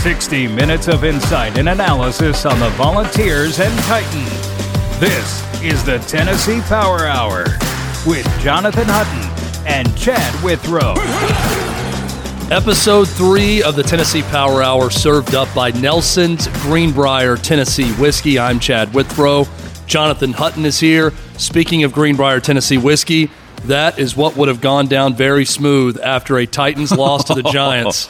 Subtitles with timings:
[0.00, 4.30] 60 minutes of insight and analysis on the Volunteers and Titans.
[4.98, 7.44] This is the Tennessee Power Hour
[8.06, 10.94] with Jonathan Hutton and Chad Withrow.
[12.50, 18.38] Episode three of the Tennessee Power Hour served up by Nelson's Greenbrier Tennessee Whiskey.
[18.38, 19.44] I'm Chad Withrow.
[19.86, 21.12] Jonathan Hutton is here.
[21.36, 23.30] Speaking of Greenbrier Tennessee Whiskey,
[23.64, 27.42] that is what would have gone down very smooth after a Titans loss to the
[27.52, 28.08] Giants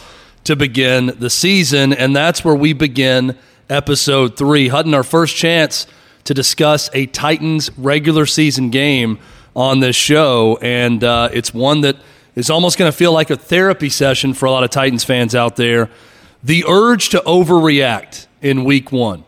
[0.51, 1.93] to begin the season.
[1.93, 4.67] And that's where we begin episode three.
[4.67, 5.87] Hutton, our first chance
[6.25, 9.21] to discuss a Titans regular season game
[9.55, 10.59] on this show.
[10.61, 11.97] And uh, it's one that
[12.35, 15.37] is almost going to feel like a therapy session for a lot of Titans fans
[15.37, 15.89] out there.
[16.43, 19.23] The urge to overreact in week one,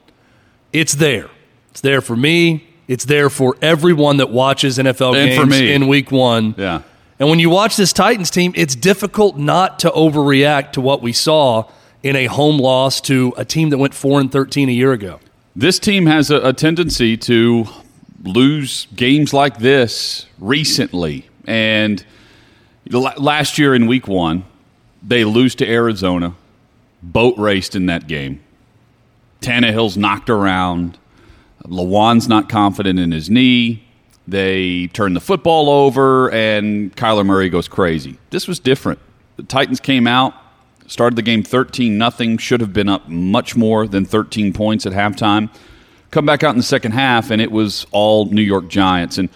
[0.72, 1.30] it's there.
[1.70, 2.68] It's there for me.
[2.88, 5.72] It's there for everyone that watches NFL And games me.
[5.72, 6.56] in week one.
[6.58, 6.82] Yeah.
[7.22, 11.12] And when you watch this Titans team, it's difficult not to overreact to what we
[11.12, 11.70] saw
[12.02, 15.20] in a home loss to a team that went 4 and 13 a year ago.
[15.55, 17.69] This team has a, a tendency to
[18.24, 21.28] lose games like this recently.
[21.47, 22.05] And
[22.91, 24.44] last year in week one,
[25.00, 26.34] they lose to Arizona,
[27.04, 28.42] boat raced in that game.
[29.41, 30.98] Tannehill's knocked around.
[31.62, 33.81] Lewan's not confident in his knee.
[34.28, 38.19] They turn the football over, and Kyler Murray goes crazy.
[38.31, 39.01] This was different.
[39.37, 40.34] The Titans came out,
[40.87, 44.93] started the game 13 nothing, should have been up much more than 13 points at
[44.93, 45.50] halftime.
[46.11, 49.19] Come back out in the second half, and it was all New York Giants.
[49.19, 49.28] And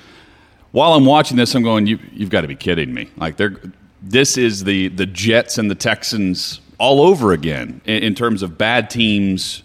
[0.73, 3.09] while I'm watching this, I'm going, you, you've got to be kidding me.
[3.17, 3.57] Like, they're,
[4.03, 8.59] this is the, the Jets and the Texans all over again in, in terms of
[8.59, 9.63] bad teams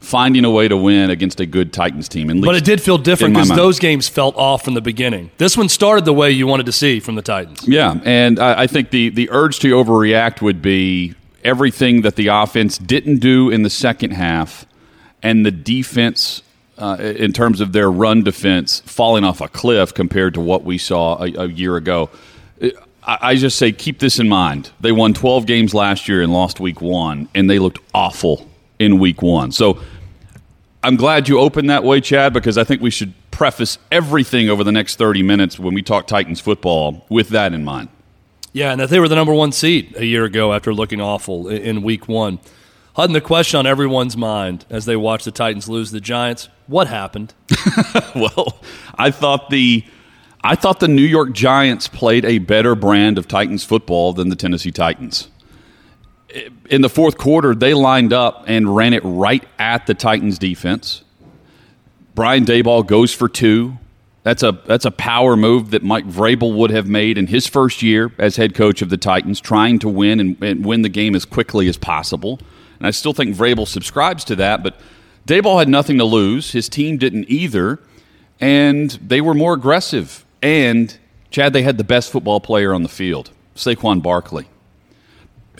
[0.00, 2.30] finding a way to win against a good Titans team.
[2.30, 5.30] And But it did feel different because those games felt off from the beginning.
[5.38, 7.66] This one started the way you wanted to see from the Titans.
[7.66, 12.28] Yeah, and I, I think the the urge to overreact would be everything that the
[12.28, 14.66] offense didn't do in the second half,
[15.22, 16.42] and the defense.
[16.80, 20.78] Uh, in terms of their run defense falling off a cliff compared to what we
[20.78, 22.08] saw a, a year ago,
[23.08, 24.70] I, I just say keep this in mind.
[24.78, 29.00] They won 12 games last year and lost week one, and they looked awful in
[29.00, 29.50] week one.
[29.50, 29.80] So
[30.82, 34.64] I'm glad you opened that way, Chad, because I think we should preface everything over
[34.64, 37.88] the next 30 minutes when we talk Titans football with that in mind.
[38.52, 41.48] Yeah, and that they were the number one seed a year ago after looking awful
[41.48, 42.38] in week one.
[42.94, 46.86] Hutton, the question on everyone's mind as they watch the Titans lose the Giants what
[46.86, 47.34] happened?
[48.14, 48.60] well,
[48.94, 49.84] I thought the
[50.44, 54.36] I thought the New York Giants played a better brand of Titans football than the
[54.36, 55.28] Tennessee Titans.
[56.68, 61.02] In the fourth quarter, they lined up and ran it right at the Titans defense.
[62.14, 63.78] Brian Daboll goes for two.
[64.24, 67.82] That's a that's a power move that Mike Vrabel would have made in his first
[67.82, 71.14] year as head coach of the Titans, trying to win and, and win the game
[71.14, 72.38] as quickly as possible.
[72.78, 74.78] And I still think Vrabel subscribes to that, but
[75.26, 76.52] Daboll had nothing to lose.
[76.52, 77.78] His team didn't either,
[78.38, 80.26] and they were more aggressive.
[80.42, 80.96] And
[81.30, 84.48] Chad, they had the best football player on the field, Saquon Barkley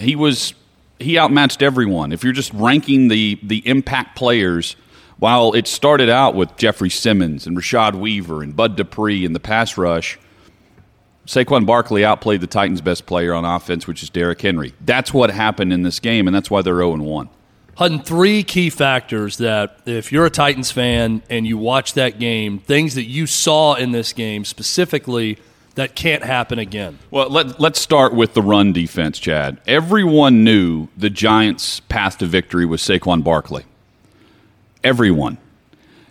[0.00, 0.54] he was
[0.98, 2.12] he outmatched everyone.
[2.12, 4.76] If you're just ranking the the impact players,
[5.18, 9.40] while it started out with Jeffrey Simmons and Rashad Weaver and Bud Dupree in the
[9.40, 10.18] pass rush,
[11.26, 14.72] Saquon Barkley outplayed the Titans' best player on offense, which is Derrick Henry.
[14.80, 17.28] That's what happened in this game, and that's why they're 0 1.
[17.76, 22.58] Hutton, three key factors that if you're a Titans fan and you watch that game,
[22.58, 25.38] things that you saw in this game specifically
[25.78, 26.98] that can't happen again.
[27.12, 29.60] Well, let, let's start with the run defense, Chad.
[29.64, 33.64] Everyone knew the Giants' path to victory was Saquon Barkley.
[34.82, 35.38] Everyone.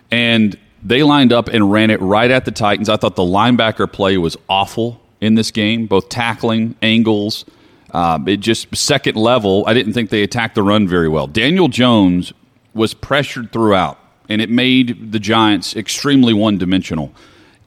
[0.10, 2.88] And they lined up and ran it right at the Titans.
[2.88, 7.44] I thought the linebacker play was awful in this game, both tackling, angles.
[7.92, 9.66] Um, it just second level.
[9.68, 11.28] I didn't think they attacked the run very well.
[11.28, 12.32] Daniel Jones
[12.74, 17.12] was pressured throughout, and it made the Giants extremely one dimensional.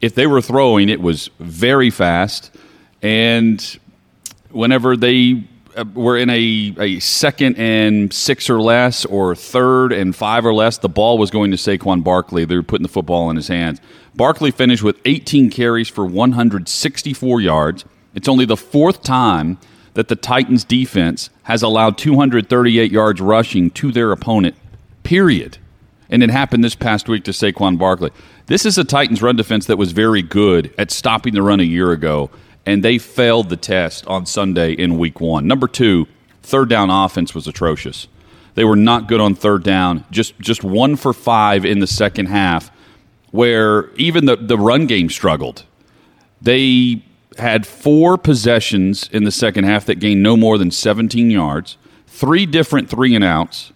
[0.00, 2.50] If they were throwing, it was very fast,
[3.02, 3.78] and
[4.50, 5.44] whenever they
[5.76, 10.54] uh, were in a, a second and six or less, or third and five or
[10.54, 12.44] less, the ball was going to Saquon Barkley.
[12.44, 13.80] They were putting the football in his hands.
[14.14, 17.84] Barkley finished with 18 carries for 164 yards.
[18.14, 19.58] It's only the fourth time
[19.94, 24.56] that the Titans defense has allowed 238 yards rushing to their opponent,
[25.02, 25.58] period.
[26.08, 28.10] And it happened this past week to Saquon Barkley.
[28.50, 31.62] This is a Titans run defense that was very good at stopping the run a
[31.62, 32.30] year ago,
[32.66, 35.46] and they failed the test on Sunday in week one.
[35.46, 36.08] Number two,
[36.42, 38.08] third down offense was atrocious.
[38.56, 42.26] They were not good on third down, just, just one for five in the second
[42.26, 42.72] half,
[43.30, 45.64] where even the, the run game struggled.
[46.42, 47.04] They
[47.38, 51.76] had four possessions in the second half that gained no more than 17 yards.
[52.08, 53.72] three different three and outs.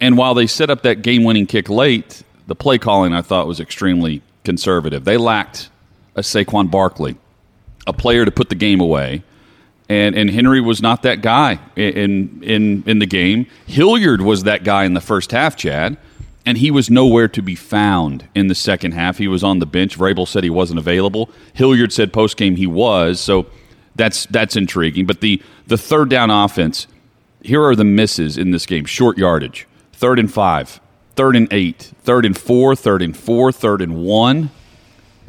[0.00, 3.46] And while they set up that game winning kick late, the play calling I thought
[3.46, 5.04] was extremely conservative.
[5.04, 5.70] They lacked
[6.16, 7.16] a Saquon Barkley,
[7.86, 9.22] a player to put the game away.
[9.88, 13.46] And, and Henry was not that guy in, in, in the game.
[13.66, 15.96] Hilliard was that guy in the first half, Chad,
[16.44, 19.18] and he was nowhere to be found in the second half.
[19.18, 19.96] He was on the bench.
[19.96, 21.30] Vrabel said he wasn't available.
[21.52, 23.20] Hilliard said post game he was.
[23.20, 23.46] So
[23.94, 25.06] that's that's intriguing.
[25.06, 26.88] But the the third down offense,
[27.42, 30.80] here are the misses in this game: short yardage, third and five,
[31.16, 34.50] third and eight, third and four, third and four, third and one,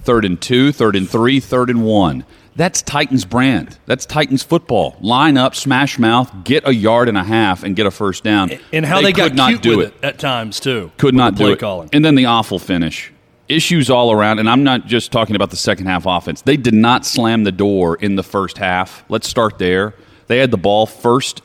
[0.03, 2.25] third and two, third and three, third and one.
[2.55, 3.77] That's Titans brand.
[3.85, 4.97] That's Titans football.
[4.99, 8.51] Line up, smash mouth, get a yard and a half, and get a first down.
[8.73, 9.89] And how they, they got not do it.
[9.89, 10.03] it.
[10.03, 10.91] at times too.
[10.97, 11.59] Could not do it.
[11.59, 11.89] Calling.
[11.93, 13.11] And then the awful finish.
[13.47, 16.41] Issues all around, and I'm not just talking about the second half offense.
[16.41, 19.03] They did not slam the door in the first half.
[19.09, 19.93] Let's start there.
[20.27, 21.41] They had the ball first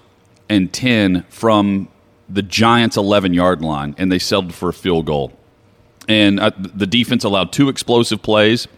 [0.49, 1.88] and ten from
[2.28, 5.32] the Giants' 11 yard line, and they settled for a field goal.
[6.08, 8.69] And uh, the defense allowed two explosive plays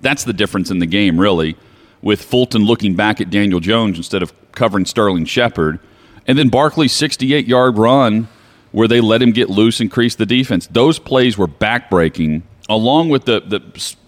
[0.00, 1.56] that's the difference in the game, really,
[2.02, 5.80] with Fulton looking back at Daniel Jones instead of covering Sterling Shepard.
[6.26, 8.28] And then Barkley's 68 yard run
[8.70, 10.66] where they let him get loose, increase the defense.
[10.66, 13.62] Those plays were backbreaking, along with the, the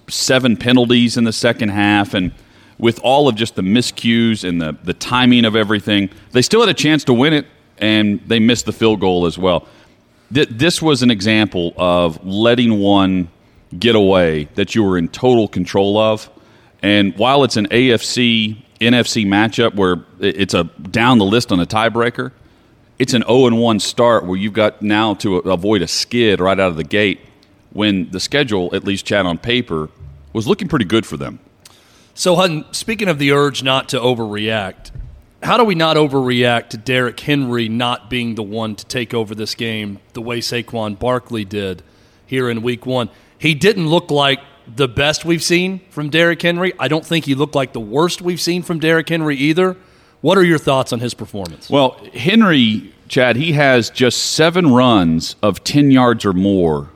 [0.09, 2.33] seven penalties in the second half and
[2.79, 6.11] with all of just the miscues and the, the timing of everything.
[6.33, 7.47] They still had a chance to win it,
[7.81, 9.67] and they missed the field goal as well.
[10.31, 13.29] This was an example of letting one
[13.77, 16.31] get away that you were in total control of.
[16.83, 21.67] And while it's an AFC NFC matchup where it's a down the list on a
[21.67, 22.33] tiebreaker,
[22.99, 26.71] it's an 0 1 start where you've got now to avoid a skid right out
[26.71, 27.21] of the gate
[27.73, 29.89] when the schedule, at least Chad on paper,
[30.33, 31.39] was looking pretty good for them.
[32.15, 34.91] So, Hutton, speaking of the urge not to overreact,
[35.43, 39.35] how do we not overreact to Derrick Henry not being the one to take over
[39.35, 41.83] this game the way Saquon Barkley did
[42.27, 43.11] here in week one?
[43.39, 46.73] He didn't look like the best we've seen from Derrick Henry.
[46.79, 49.77] I don't think he looked like the worst we've seen from Derrick Henry either.
[50.21, 51.71] What are your thoughts on his performance?
[51.71, 56.91] Well, Henry, Chad, he has just seven runs of 10 yards or more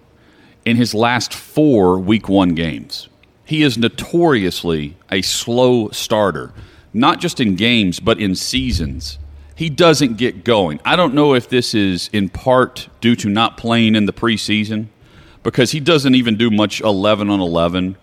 [0.64, 3.08] in his last four week one games.
[3.46, 6.52] He is notoriously a slow starter,
[6.94, 9.18] not just in games, but in seasons.
[9.56, 10.80] He doesn't get going.
[10.84, 14.86] I don't know if this is in part due to not playing in the preseason
[15.42, 17.96] because he doesn't even do much 11 on 11.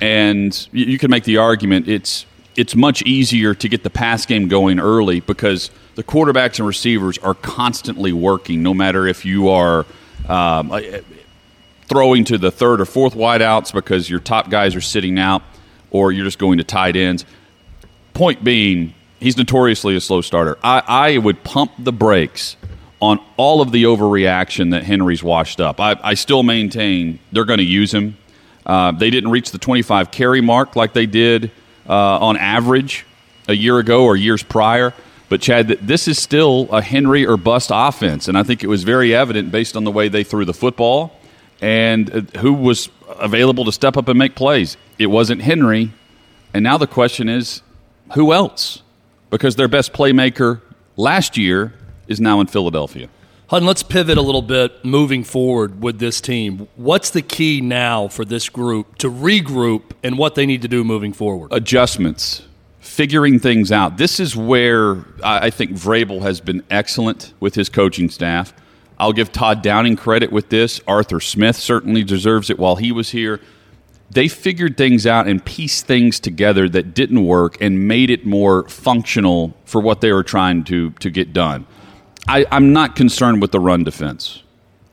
[0.00, 4.46] And you can make the argument it's it's much easier to get the pass game
[4.46, 9.86] going early because the quarterbacks and receivers are constantly working, no matter if you are
[10.28, 10.80] um, uh,
[11.88, 15.42] throwing to the third or fourth wideouts because your top guys are sitting out,
[15.90, 17.24] or you're just going to tight ends.
[18.14, 20.58] Point being, he's notoriously a slow starter.
[20.62, 22.56] I, I would pump the brakes
[23.00, 25.80] on all of the overreaction that Henry's washed up.
[25.80, 28.16] I, I still maintain they're going to use him.
[28.64, 31.50] Uh, they didn't reach the 25 carry mark like they did
[31.88, 33.04] uh, on average
[33.48, 34.94] a year ago or years prior.
[35.28, 38.84] But Chad, this is still a Henry or bust offense, and I think it was
[38.84, 41.18] very evident based on the way they threw the football
[41.60, 44.76] and uh, who was available to step up and make plays.
[44.98, 45.90] It wasn't Henry,
[46.52, 47.62] and now the question is,
[48.14, 48.82] who else?
[49.30, 50.60] Because their best playmaker
[50.96, 51.74] last year
[52.06, 53.08] is now in Philadelphia.
[53.48, 56.68] Hutton, let's pivot a little bit moving forward with this team.
[56.76, 60.82] What's the key now for this group to regroup and what they need to do
[60.84, 61.52] moving forward?
[61.52, 62.42] Adjustments,
[62.80, 63.98] figuring things out.
[63.98, 68.54] This is where I think Vrabel has been excellent with his coaching staff.
[68.98, 70.80] I'll give Todd Downing credit with this.
[70.86, 73.38] Arthur Smith certainly deserves it while he was here.
[74.12, 78.68] They figured things out and pieced things together that didn't work and made it more
[78.68, 81.66] functional for what they were trying to, to get done.
[82.28, 84.42] I, am not concerned with the run defense.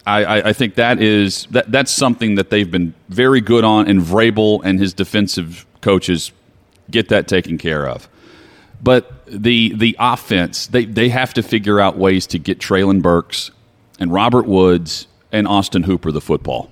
[0.05, 3.87] I, I, I, think that is that that's something that they've been very good on,
[3.87, 6.31] and Vrabel and his defensive coaches
[6.89, 8.07] get that taken care of.
[8.81, 13.51] But the the offense, they, they have to figure out ways to get Treylon Burks
[13.99, 16.71] and Robert Woods and Austin Hooper the football.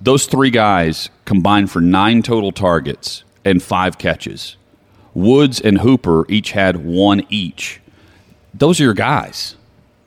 [0.00, 4.56] Those three guys combined for nine total targets and five catches.
[5.14, 7.80] Woods and Hooper each had one each.
[8.54, 9.56] Those are your guys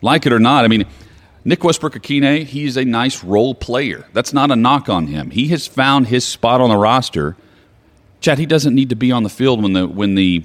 [0.02, 0.66] like it or not.
[0.66, 0.86] I mean,
[1.44, 4.06] Nick Westbrook-Ikhine, he's a nice role player.
[4.14, 5.32] That's not a knock on him.
[5.32, 7.36] He has found his spot on the roster.
[8.20, 10.44] Chad, he doesn't need to be on the field when the when the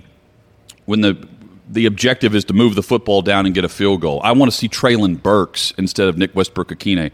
[0.86, 1.28] when the
[1.68, 4.20] the objective is to move the football down and get a field goal.
[4.22, 7.10] I want to see Treylon Burks instead of Nick Westbrook-Ikhine.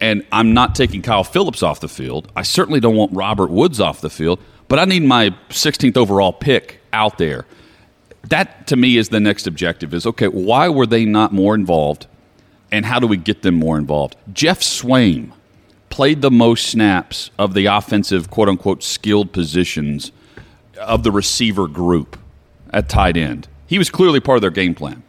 [0.00, 2.32] And I'm not taking Kyle Philips off the field.
[2.34, 6.32] I certainly don't want Robert Woods off the field, but I need my 16th overall
[6.32, 7.44] pick out there
[8.28, 12.06] that to me is the next objective is okay, why were they not more involved?
[12.72, 14.16] And how do we get them more involved?
[14.32, 15.32] Geoff Swaim
[15.88, 20.12] played the most snaps of the offensive, quote unquote, skilled positions
[20.78, 22.16] of the receiver group
[22.72, 23.48] at tight end.
[23.66, 25.02] He was clearly part of their game plan.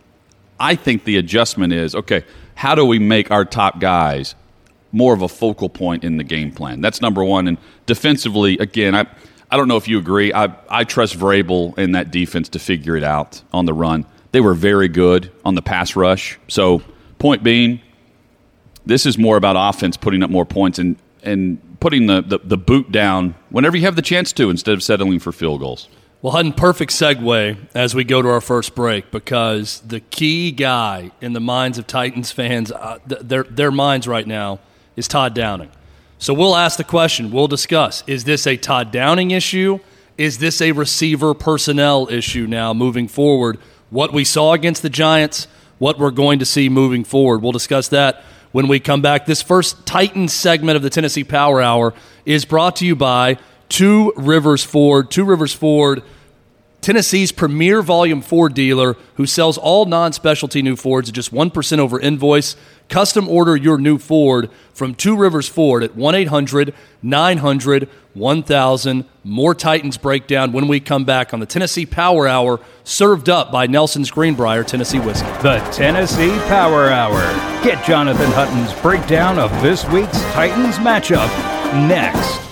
[0.60, 2.24] I think the adjustment is okay,
[2.56, 4.36] how do we make our top guys
[4.92, 6.82] more of a focal point in the game plan?
[6.82, 7.48] That's number one.
[7.48, 9.06] And defensively, again, I,
[9.50, 10.34] I don't know if you agree.
[10.34, 14.06] I, I trust Vrabel in that defense to figure it out on the run.
[14.32, 16.40] They were very good on the pass rush.
[16.48, 16.82] So,
[17.20, 17.82] point being,
[18.86, 22.58] this is more about offense putting up more points and, and putting the, the, the
[22.58, 25.90] boot down whenever you have the chance to instead of settling for field goals.
[26.22, 31.12] Well, Hutton, perfect segue as we go to our first break because the key guy
[31.20, 34.60] in the minds of Titans fans, uh, th- their, their minds right now,
[34.96, 35.70] is Todd Downing.
[36.18, 39.80] So we'll ask the question, we'll discuss is this a Todd Downing issue?
[40.18, 43.58] Is this a receiver personnel issue now moving forward?
[43.90, 45.48] What we saw against the Giants,
[45.80, 47.42] what we're going to see moving forward.
[47.42, 49.26] We'll discuss that when we come back.
[49.26, 51.94] This first Titans segment of the Tennessee Power Hour
[52.26, 55.10] is brought to you by Two Rivers Ford.
[55.10, 56.04] Two Rivers Ford,
[56.82, 61.78] Tennessee's premier volume Ford dealer who sells all non specialty new Fords at just 1%
[61.78, 62.56] over invoice.
[62.90, 66.74] Custom order your new Ford from Two Rivers Ford at 1 800
[67.04, 69.06] 900 1000.
[69.24, 73.68] More Titans breakdown when we come back on the Tennessee Power Hour, served up by
[73.68, 75.28] Nelson's Greenbrier Tennessee Whiskey.
[75.44, 77.22] The Tennessee Power Hour.
[77.64, 81.30] Get Jonathan Hutton's breakdown of this week's Titans matchup
[81.88, 82.51] next.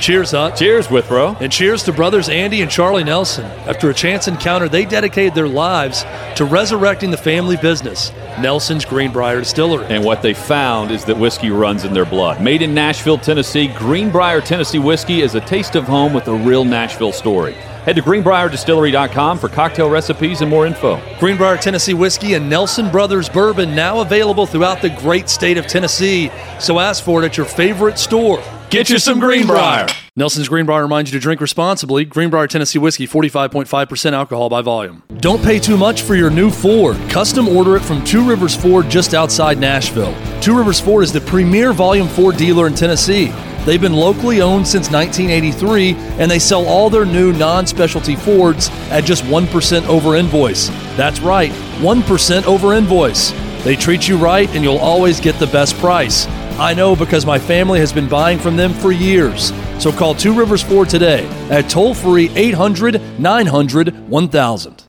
[0.00, 0.56] Cheers, Hut.
[0.56, 1.36] Cheers, Withrow.
[1.40, 3.44] And cheers to brothers Andy and Charlie Nelson.
[3.44, 6.04] After a chance encounter, they dedicated their lives
[6.36, 9.84] to resurrecting the family business, Nelson's Greenbrier Distillery.
[9.90, 12.42] And what they found is that whiskey runs in their blood.
[12.42, 16.64] Made in Nashville, Tennessee, Greenbrier Tennessee whiskey is a taste of home with a real
[16.64, 17.52] Nashville story.
[17.84, 20.98] Head to greenbrierdistillery.com for cocktail recipes and more info.
[21.18, 26.30] Greenbrier Tennessee Whiskey and Nelson Brothers Bourbon now available throughout the great state of Tennessee.
[26.58, 28.42] So ask for it at your favorite store.
[28.70, 29.88] Get you some Greenbrier.
[30.14, 32.04] Nelson's Greenbrier reminds you to drink responsibly.
[32.04, 35.02] Greenbrier Tennessee Whiskey, 45.5% alcohol by volume.
[35.16, 36.96] Don't pay too much for your new Ford.
[37.10, 40.14] Custom order it from Two Rivers Ford just outside Nashville.
[40.40, 43.32] Two Rivers Ford is the premier volume Ford dealer in Tennessee.
[43.66, 48.68] They've been locally owned since 1983, and they sell all their new non specialty Fords
[48.90, 50.68] at just 1% over invoice.
[50.96, 51.50] That's right,
[51.80, 53.32] 1% over invoice.
[53.64, 56.28] They treat you right, and you'll always get the best price.
[56.60, 59.50] I know because my family has been buying from them for years.
[59.78, 64.84] So call Two Rivers Ford today at toll free 800 900 1000.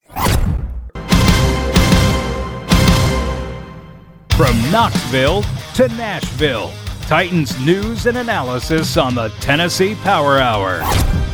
[4.36, 5.44] From Knoxville
[5.76, 6.74] to Nashville,
[7.04, 10.80] Titans news and analysis on the Tennessee Power Hour.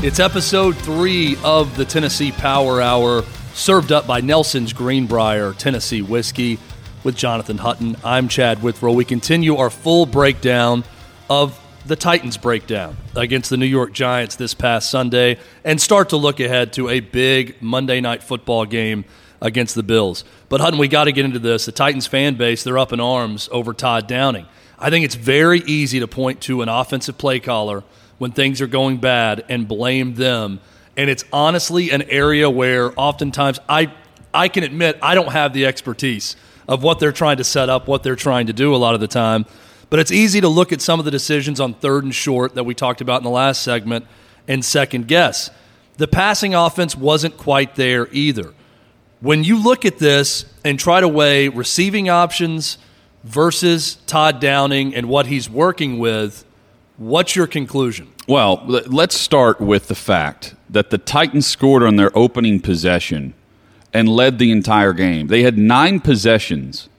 [0.03, 3.24] It's episode three of the Tennessee Power Hour,
[3.56, 6.60] served up by Nelson's Greenbrier Tennessee Whiskey
[7.04, 7.96] with Jonathan Hutton.
[8.04, 8.94] I'm Chad Withrow.
[8.94, 10.84] We continue our full breakdown
[11.30, 16.18] of the Titans breakdown against the New York Giants this past Sunday and start to
[16.18, 19.06] look ahead to a big Monday night football game
[19.42, 20.24] against the Bills.
[20.50, 21.66] But Hutton, we got to get into this.
[21.66, 24.46] The Titans fan base, they're up in arms over Todd Downing.
[24.80, 27.84] I think it's very easy to point to an offensive play caller
[28.18, 30.60] when things are going bad and blame them.
[30.96, 33.94] And it's honestly an area where oftentimes I
[34.34, 36.36] I can admit I don't have the expertise
[36.68, 39.00] of what they're trying to set up, what they're trying to do a lot of
[39.00, 39.46] the time.
[39.90, 42.66] But it's easy to look at some of the decisions on third and short that
[42.66, 44.06] we talked about in the last segment
[44.48, 45.50] and second guess.
[45.98, 48.54] The passing offense wasn't quite there either.
[49.20, 52.78] When you look at this and try to weigh receiving options
[53.24, 56.46] versus Todd Downing and what he's working with,
[56.98, 58.14] what's your conclusion?
[58.28, 63.34] Well, let's start with the fact that the Titans scored on their opening possession
[63.94, 65.27] and led the entire game.
[65.27, 66.89] They had nine possessions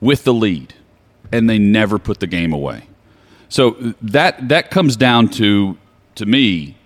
[0.00, 0.74] with the lead,
[1.30, 2.88] and they never put the game away.
[3.48, 5.76] So that that comes down to
[6.14, 6.76] to me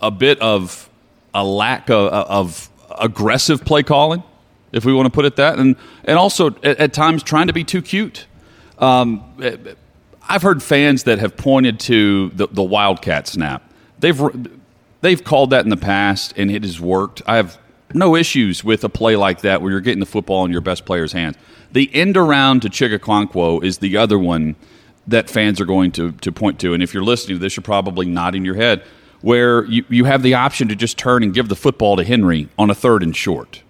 [0.00, 0.88] a bit of
[1.34, 4.22] a lack of, of aggressive play calling,
[4.72, 7.52] if we want to put it that, and and also at, at times trying to
[7.52, 8.26] be too cute.
[8.78, 9.22] Um,
[10.28, 13.70] I've heard fans that have pointed to the, the wildcat snap.
[13.98, 14.20] They've
[15.00, 17.22] they've called that in the past, and it has worked.
[17.26, 17.58] I have
[17.94, 20.84] no issues with a play like that where you're getting the football in your best
[20.84, 21.36] player's hands.
[21.72, 24.56] The end around to Chigga is the other one
[25.06, 26.74] that fans are going to, to point to.
[26.74, 28.82] And if you're listening to this, you're probably nodding your head,
[29.20, 32.48] where you, you have the option to just turn and give the football to Henry
[32.58, 33.62] on a third and short.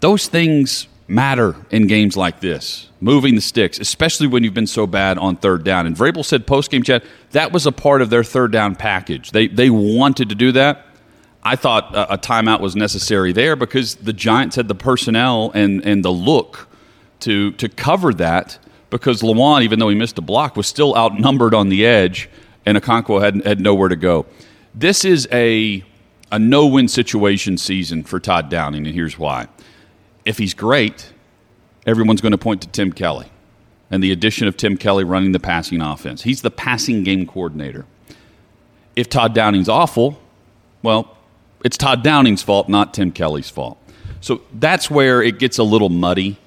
[0.00, 4.86] Those things matter in games like this, moving the sticks, especially when you've been so
[4.86, 5.86] bad on third down.
[5.86, 9.30] And Vrabel said post game Chad that was a part of their third down package.
[9.32, 10.86] They, they wanted to do that.
[11.42, 15.84] I thought a, a timeout was necessary there because the Giants had the personnel and,
[15.84, 16.68] and the look
[17.20, 18.58] to to cover that
[18.90, 22.28] because Lewan, even though he missed a block, was still outnumbered on the edge,
[22.64, 24.26] and Okonkwo had had nowhere to go.
[24.74, 25.84] This is a
[26.30, 29.48] a no win situation season for Todd Downing, and here's why.
[30.24, 31.12] If he's great,
[31.86, 33.30] everyone's going to point to Tim Kelly
[33.90, 36.22] and the addition of Tim Kelly running the passing offense.
[36.22, 37.86] He's the passing game coordinator.
[38.94, 40.20] If Todd Downing's awful,
[40.82, 41.16] well,
[41.64, 43.78] it's Todd Downing's fault, not Tim Kelly's fault.
[44.20, 46.38] So that's where it gets a little muddy.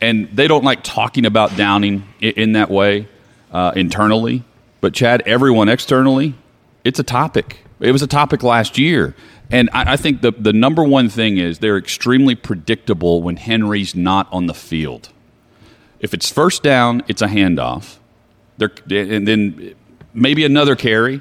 [0.00, 3.06] And they don't like talking about Downing in, that way
[3.52, 4.42] uh, internally.
[4.80, 6.34] But, Chad, everyone externally,
[6.82, 7.64] it's a topic.
[7.78, 9.14] It was a topic last year.
[9.50, 13.94] And I, I think the, the number one thing is they're extremely predictable when Henry's
[13.94, 15.10] not on the field.
[16.00, 17.98] If it's first down, it's a handoff.
[18.58, 19.74] They're, and then
[20.12, 21.20] maybe another carry,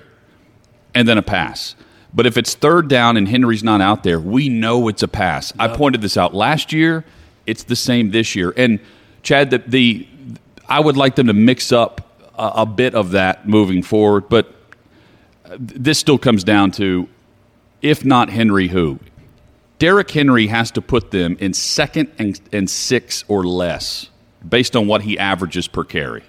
[0.96, 1.76] and then a pass.
[2.14, 5.54] But if it's third down and Henry's not out there, we know it's a pass.
[5.58, 5.72] Yep.
[5.72, 7.06] I pointed this out last year.
[7.46, 8.54] It's the same this year.
[8.58, 8.80] And
[9.24, 10.08] Chad, the, the
[10.68, 14.28] I would like them to mix up a, a bit of that moving forward.
[14.30, 14.54] But
[15.46, 17.08] uh, this still comes down to
[17.82, 19.00] if not Henry, who?
[19.80, 24.10] Derrick Henry has to put them in second and, and six or less
[24.48, 26.24] based on what he averages per carry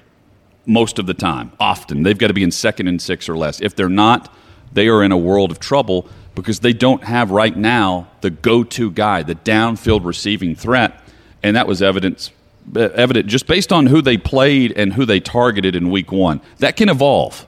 [0.65, 1.53] most of the time.
[1.61, 2.03] Often.
[2.03, 3.61] They've got to be in second and six or less.
[3.61, 4.35] If they're not,
[4.75, 8.91] they are in a world of trouble because they don't have right now the go-to
[8.91, 11.01] guy, the downfield receiving threat,
[11.43, 12.31] and that was evidence
[12.75, 16.41] evident just based on who they played and who they targeted in week 1.
[16.59, 17.47] That can evolve.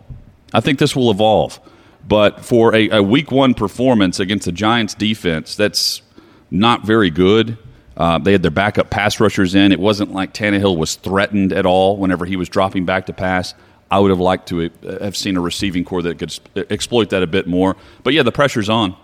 [0.52, 1.60] I think this will evolve.
[2.06, 6.02] But for a, a week 1 performance against the Giants defense that's
[6.50, 7.56] not very good,
[7.96, 9.72] uh, they had their backup pass rushers in.
[9.72, 13.54] It wasn't like Tannehill was threatened at all whenever he was dropping back to pass.
[13.90, 16.38] I would have liked to have seen a receiving corps that could
[16.70, 17.76] exploit that a bit more.
[18.02, 18.96] But yeah, the pressure's on.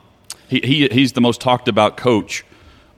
[0.48, 2.44] He, he he's the most talked about coach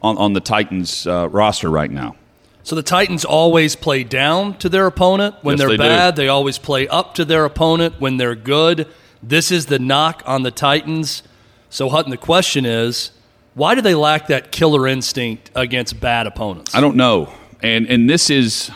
[0.01, 2.17] on, on the Titans uh, roster right now.
[2.63, 6.15] So the Titans always play down to their opponent when yes, they're they bad.
[6.15, 6.23] Do.
[6.23, 8.87] They always play up to their opponent when they're good.
[9.23, 11.23] This is the knock on the Titans.
[11.71, 13.11] So Hutton, the question is,
[13.55, 16.75] why do they lack that killer instinct against bad opponents?
[16.75, 17.33] I don't know.
[17.63, 18.71] And and this is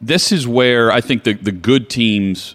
[0.00, 2.54] this is where I think the, the good teams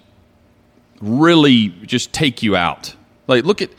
[1.02, 2.96] really just take you out.
[3.28, 3.70] Like look at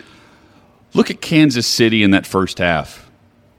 [0.92, 3.10] look at Kansas City in that first half.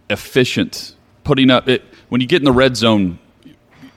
[0.09, 3.17] Efficient, putting up it when you get in the red zone,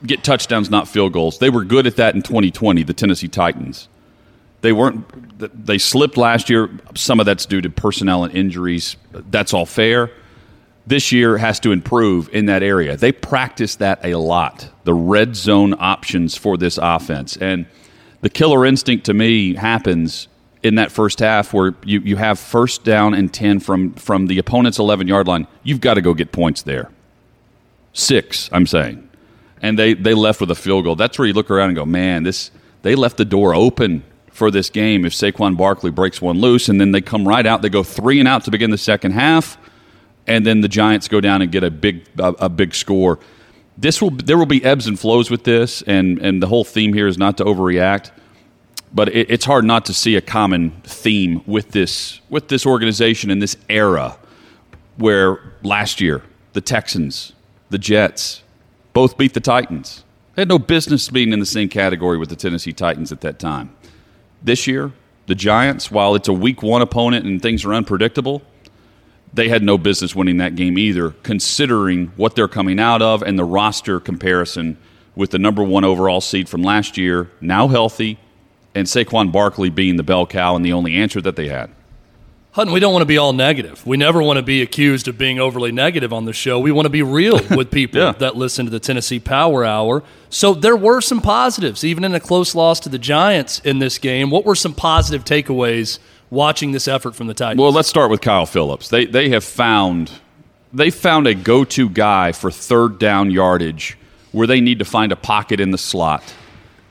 [0.05, 1.39] get touchdowns, not field goals.
[1.39, 3.89] They were good at that in 2020, the Tennessee Titans.
[4.63, 5.07] They weren't
[5.67, 6.71] they slipped last year.
[6.95, 8.97] Some of that's due to personnel and injuries.
[9.13, 10.11] That's all fair
[10.89, 12.97] this year has to improve in that area.
[12.97, 17.37] They practice that a lot, the red zone options for this offense.
[17.37, 17.67] And
[18.23, 20.29] the killer instinct to me happens
[20.63, 24.39] in that first half where you, you have first down and 10 from, from the
[24.39, 25.47] opponent's 11 yard line.
[25.63, 26.91] You've got to go get points there.
[27.93, 29.09] Six, I'm saying.
[29.61, 30.97] And they, they left with a field goal.
[30.97, 34.51] That's where you look around and go, man, this they left the door open for
[34.51, 37.61] this game if Saquon Barkley breaks one loose, and then they come right out.
[37.61, 39.59] They go three and out to begin the second half
[40.29, 43.19] and then the Giants go down and get a big a, a big score.
[43.77, 46.93] This will there will be ebbs and flows with this, and and the whole theme
[46.93, 48.11] here is not to overreact.
[48.93, 53.31] But it, it's hard not to see a common theme with this with this organization
[53.31, 54.19] in this era,
[54.97, 57.33] where last year the Texans,
[57.71, 58.43] the Jets,
[58.93, 60.05] both beat the Titans.
[60.35, 63.39] They had no business being in the same category with the Tennessee Titans at that
[63.39, 63.75] time.
[64.43, 64.93] This year,
[65.27, 68.43] the Giants, while it's a week one opponent and things are unpredictable,
[69.33, 73.39] they had no business winning that game either, considering what they're coming out of and
[73.39, 74.77] the roster comparison
[75.15, 78.19] with the number one overall seed from last year, now healthy,
[78.75, 81.71] and Saquon Barkley being the bell cow and the only answer that they had.
[82.53, 83.87] Hutton, we don't want to be all negative.
[83.87, 86.59] We never want to be accused of being overly negative on the show.
[86.59, 88.13] We want to be real with people yeah.
[88.13, 90.03] that listen to the Tennessee Power Hour.
[90.31, 93.99] So there were some positives, even in a close loss to the Giants in this
[93.99, 94.31] game.
[94.31, 95.99] What were some positive takeaways
[96.31, 97.61] watching this effort from the Titans?
[97.61, 98.89] Well, let's start with Kyle Philips.
[98.89, 100.11] They they have found
[100.73, 103.97] they found a go-to guy for third down yardage
[104.33, 106.23] where they need to find a pocket in the slot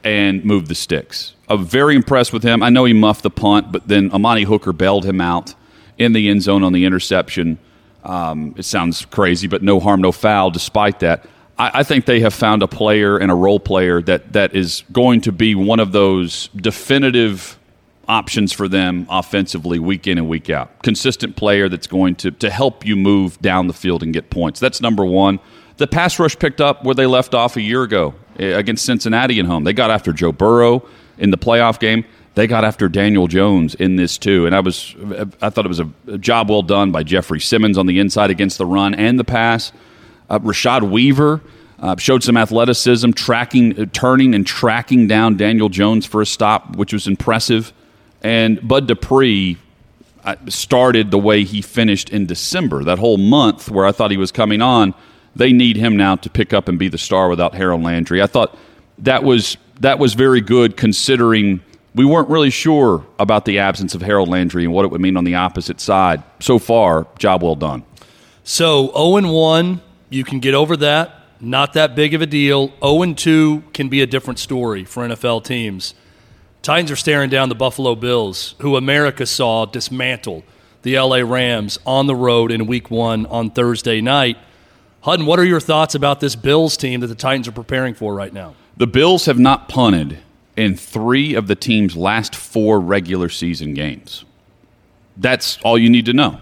[0.03, 1.35] and move the sticks.
[1.47, 2.63] I'm very impressed with him.
[2.63, 5.53] I know he muffed the punt, but then Amani Hooker bailed him out
[5.97, 7.57] in the end zone on the interception.
[8.03, 10.49] Um, it sounds crazy, but no harm, no foul.
[10.51, 11.25] Despite that,
[11.57, 14.83] I, I, think they have found a player and a role player that that is
[14.91, 17.56] going to be one of those definitive
[18.07, 20.81] options for them offensively week in and week out.
[20.83, 24.59] Consistent player that's going to, to help you move down the field and get points.
[24.59, 25.39] That's number one.
[25.77, 29.39] The pass rush picked up where they left off a year ago eh, against Cincinnati
[29.39, 29.63] at home.
[29.63, 32.05] They got after Joe Burrow in the playoff game.
[32.35, 34.95] they got after Daniel Jones in this too, and I was
[35.41, 38.57] I thought it was a job well done by Jeffrey Simmons on the inside against
[38.57, 39.71] the run and the pass.
[40.29, 41.41] Uh, Rashad Weaver
[41.79, 46.75] uh, showed some athleticism, tracking, uh, turning, and tracking down Daniel Jones for a stop,
[46.75, 47.73] which was impressive.
[48.23, 49.57] And Bud Dupree
[50.23, 52.83] uh, started the way he finished in December.
[52.83, 54.93] That whole month where I thought he was coming on,
[55.35, 58.21] they need him now to pick up and be the star without Harold Landry.
[58.21, 58.57] I thought
[58.99, 61.61] that was that was very good considering
[61.93, 65.17] we weren't really sure about the absence of Harold Landry and what it would mean
[65.17, 66.23] on the opposite side.
[66.39, 67.83] So far, job well done.
[68.43, 71.13] So 0 1, you can get over that.
[71.39, 72.71] Not that big of a deal.
[72.83, 75.93] 0 2 can be a different story for NFL teams.
[76.67, 80.43] Titans are staring down the Buffalo Bills, who America saw dismantle
[80.81, 84.37] the LA Rams on the road in week one on Thursday night.
[84.99, 88.13] Hutton, what are your thoughts about this Bills team that the Titans are preparing for
[88.13, 88.53] right now?
[88.75, 90.17] The Bills have not punted
[90.57, 94.25] in three of the team's last four regular season games.
[95.15, 96.41] That's all you need to know.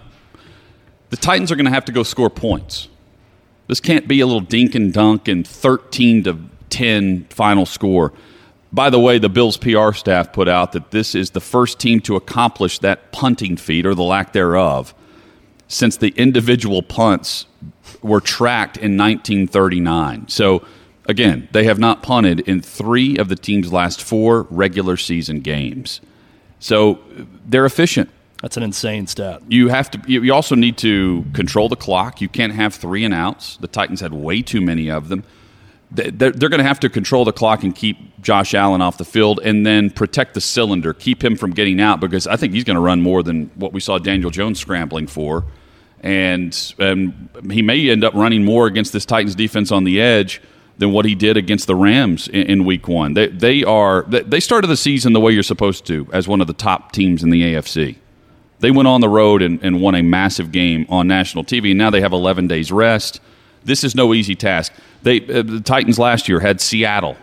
[1.10, 2.88] The Titans are going to have to go score points.
[3.68, 6.36] This can't be a little dink and dunk and 13 to
[6.70, 8.12] 10 final score.
[8.76, 12.00] By the way, the Bills PR staff put out that this is the first team
[12.02, 14.94] to accomplish that punting feat or the lack thereof
[15.66, 17.46] since the individual punts
[18.02, 20.28] were tracked in 1939.
[20.28, 20.62] So
[21.08, 26.00] Again, they have not punted in three of the team's last four regular season games.
[26.58, 26.98] So
[27.46, 28.10] they're efficient.
[28.42, 29.42] That's an insane stat.
[29.48, 30.00] You have to.
[30.06, 32.20] You also need to control the clock.
[32.20, 33.56] You can't have three and outs.
[33.58, 35.24] The Titans had way too many of them.
[35.90, 39.40] They're, going to have to control the clock and keep Josh Allen off the field,
[39.44, 42.74] and then protect the cylinder, keep him from getting out because I think he's going
[42.74, 45.44] to run more than what we saw Daniel Jones scrambling for,
[46.00, 50.42] and um, he may end up running more against this Titans defense on the edge
[50.78, 53.14] than what he did against the Rams in, in, Week One.
[53.14, 56.46] They they are they started the season the way you're supposed to, as one of
[56.46, 57.96] the top teams in the AFC.
[58.58, 61.78] They went on the road and, and won a massive game on national TV, and
[61.78, 63.20] now they have 11 days rest.
[63.66, 64.72] This is no easy task.
[65.02, 67.16] They uh, the Titans last year had Seattle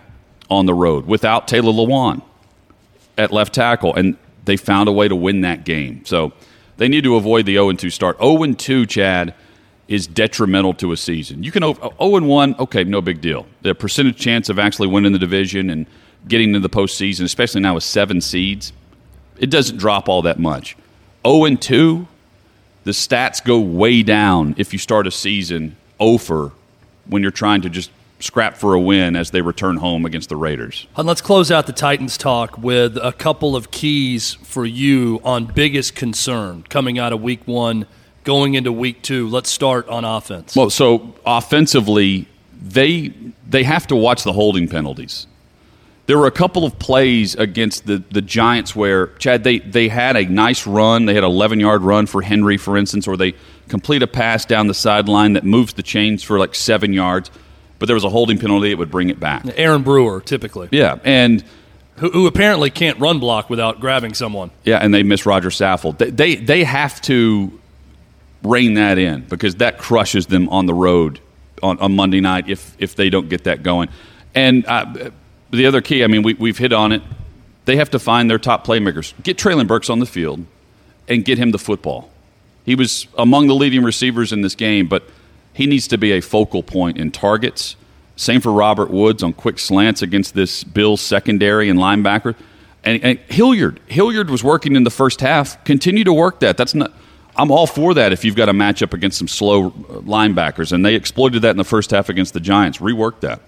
[0.49, 2.21] on the road without Taylor Lewan
[3.17, 6.05] at left tackle, and they found a way to win that game.
[6.05, 6.33] So
[6.77, 8.17] they need to avoid the 0 2 start.
[8.19, 9.33] 0 2, Chad
[9.87, 11.43] is detrimental to a season.
[11.43, 13.45] You can 0 1, okay, no big deal.
[13.61, 15.85] The percentage chance of actually winning the division and
[16.27, 18.73] getting into the postseason, especially now with seven seeds,
[19.37, 20.75] it doesn't drop all that much.
[21.25, 22.07] 0 2,
[22.83, 26.51] the stats go way down if you start a season over
[27.07, 30.35] when you're trying to just scrap for a win as they return home against the
[30.37, 30.87] Raiders.
[30.95, 35.45] And let's close out the Titans talk with a couple of keys for you on
[35.45, 37.85] biggest concern coming out of week one
[38.23, 39.27] going into week two.
[39.27, 40.55] Let's start on offense.
[40.55, 42.27] Well, so offensively,
[42.61, 43.13] they
[43.47, 45.27] they have to watch the holding penalties.
[46.05, 50.17] There were a couple of plays against the, the Giants where Chad they, they had
[50.17, 51.05] a nice run.
[51.05, 53.35] They had an 11 yard run for Henry, for instance, or they
[53.67, 57.31] complete a pass down the sideline that moves the chains for like seven yards.
[57.79, 59.45] But there was a holding penalty that would bring it back.
[59.57, 60.69] Aaron Brewer, typically.
[60.71, 61.43] Yeah, and
[61.97, 64.51] who, who, apparently can't run block without grabbing someone.
[64.63, 65.97] Yeah, and they miss Roger Saffold.
[65.97, 67.59] They, they, they have to
[68.41, 71.19] rein that in because that crushes them on the road
[71.61, 73.89] on, on Monday night if if they don't get that going.
[74.35, 75.11] And uh,
[75.51, 77.01] the other key, I mean, we, we've hit on it.
[77.65, 79.13] They have to find their top playmakers.
[79.23, 80.45] Get Treylon Burks on the field
[81.07, 82.09] and get him the football.
[82.65, 85.03] He was among the leading receivers in this game, but
[85.53, 87.75] he needs to be a focal point in targets.
[88.15, 92.35] Same for Robert Woods on quick slants against this Bills secondary and linebacker.
[92.83, 95.63] And, and Hilliard, Hilliard was working in the first half.
[95.63, 96.57] Continue to work that.
[96.57, 96.93] That's not
[97.35, 99.71] I'm all for that if you've got a matchup against some slow uh,
[100.01, 102.77] linebackers, and they exploited that in the first half against the Giants.
[102.77, 103.41] Rework that.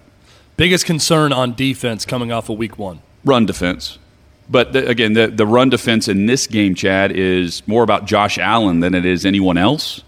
[0.56, 3.00] Biggest concern on defense coming off of week one?
[3.24, 3.98] Run defense.
[4.48, 8.38] But the, again, the, the run defense in this game, Chad, is more about Josh
[8.38, 10.02] Allen than it is anyone else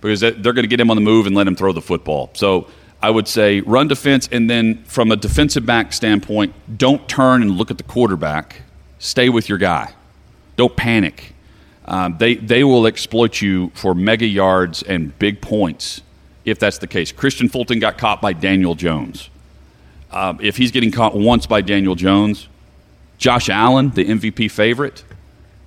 [0.00, 2.30] because they're going to get him on the move and let him throw the football.
[2.34, 2.68] So
[3.00, 7.52] I would say run defense, and then from a defensive back standpoint, don't turn and
[7.52, 8.62] look at the quarterback.
[8.98, 9.94] Stay with your guy.
[10.56, 11.32] Don't panic
[11.84, 16.02] um, they they will exploit you for mega yards and big points
[16.44, 17.12] if that's the case.
[17.12, 19.30] Kristian Fulton got caught by Daniel Jones.
[20.10, 22.48] Um, if he's getting caught once by Daniel Jones,
[23.22, 25.04] Josh Allen, the MVP favorite,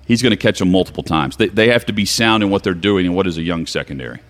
[0.06, 1.38] he's going to catch them multiple times.
[1.38, 3.64] They, they have to be sound in what they're doing and what is a young
[3.64, 4.20] secondary.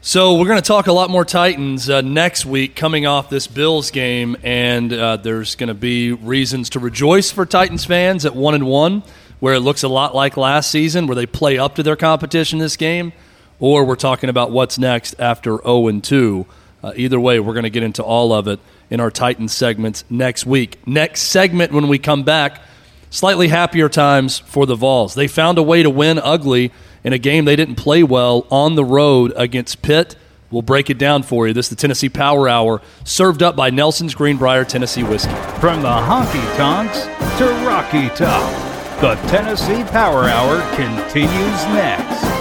[0.00, 3.46] So we're going to talk a lot more Titans uh, next week, coming off this
[3.46, 8.34] Bills game, and uh, there's going to be reasons to rejoice for Titans fans at
[8.34, 9.02] one and one
[9.40, 12.58] where it looks a lot like last season, where they play up to their competition
[12.58, 13.12] this game,
[13.58, 16.46] or we're talking about what's next after 0 and 2.
[16.82, 20.04] Uh, either way, we're going to get into all of it in our Titans segments
[20.10, 20.78] next week.
[20.86, 22.60] Next segment, when we come back,
[23.08, 25.14] slightly happier times for the Vols.
[25.14, 26.72] They found a way to win ugly
[27.02, 30.16] in a game they didn't play well on the road against Pitt.
[30.50, 31.54] We'll break it down for you.
[31.54, 35.34] This is the Tennessee Power Hour, served up by Nelson's Greenbrier Tennessee Whiskey.
[35.60, 37.04] From the honky tonks
[37.38, 42.39] to Rocky Top, the Tennessee Power Hour continues next.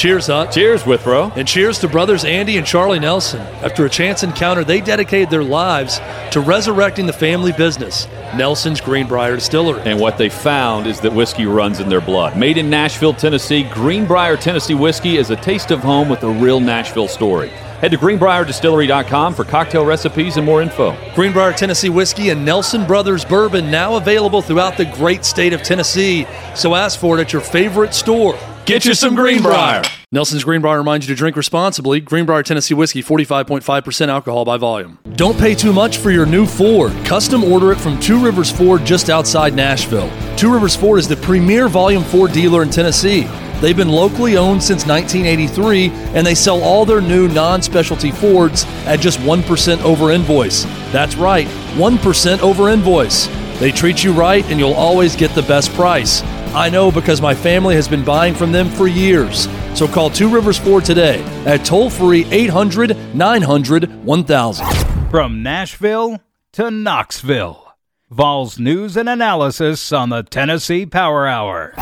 [0.00, 0.50] Cheers, Hut.
[0.50, 1.30] Cheers, Withrow.
[1.36, 3.42] And cheers to brothers Andy and Charlie Nelson.
[3.62, 9.34] After a chance encounter, they dedicated their lives to resurrecting the family business, Nelson's Greenbrier
[9.34, 9.82] Distillery.
[9.82, 12.34] And what they found is that whiskey runs in their blood.
[12.34, 16.60] Made in Nashville, Tennessee, Greenbrier Tennessee whiskey is a taste of home with a real
[16.60, 17.50] Nashville story.
[17.50, 20.96] Head to greenbrierdistillery.com for cocktail recipes and more info.
[21.14, 26.26] Greenbrier Tennessee Whiskey and Nelson Brothers Bourbon now available throughout the great state of Tennessee.
[26.54, 28.38] So ask for it at your favorite store.
[28.66, 29.82] Get you some Greenbrier.
[30.12, 32.00] Nelson's Greenbrier reminds you to drink responsibly.
[32.00, 34.98] Greenbrier Tennessee Whiskey, 45.5% alcohol by volume.
[35.14, 36.92] Don't pay too much for your new Ford.
[37.04, 40.10] Custom order it from Two Rivers Ford just outside Nashville.
[40.36, 43.22] Two Rivers Ford is the premier volume Ford dealer in Tennessee.
[43.60, 48.64] They've been locally owned since 1983, and they sell all their new non specialty Fords
[48.86, 50.64] at just 1% over invoice.
[50.92, 51.46] That's right,
[51.76, 53.26] 1% over invoice.
[53.58, 56.22] They treat you right, and you'll always get the best price.
[56.52, 59.46] I know because my family has been buying from them for years.
[59.74, 65.10] So call Two Rivers Ford today at toll free 800 900 1000.
[65.10, 66.20] From Nashville
[66.52, 67.76] to Knoxville,
[68.10, 71.74] Vols news and analysis on the Tennessee Power Hour.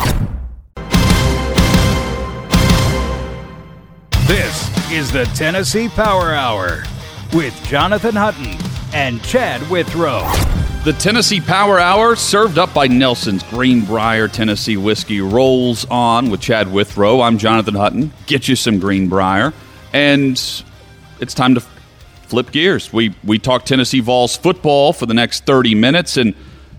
[4.27, 6.85] This is the Tennessee Power Hour
[7.33, 8.59] with Jonathan Hutton
[8.93, 10.58] and Chad Withrow.
[10.89, 16.73] The Tennessee Power Hour, served up by Nelson's Greenbrier Tennessee Whiskey, rolls on with Chad
[16.73, 17.21] Withrow.
[17.21, 18.11] I'm Jonathan Hutton.
[18.27, 19.53] Get you some Greenbrier.
[19.93, 20.41] And
[21.21, 21.61] it's time to
[22.29, 22.91] flip gears.
[22.91, 26.17] We, we talk Tennessee Vols football for the next 30 minutes.
[26.17, 26.35] And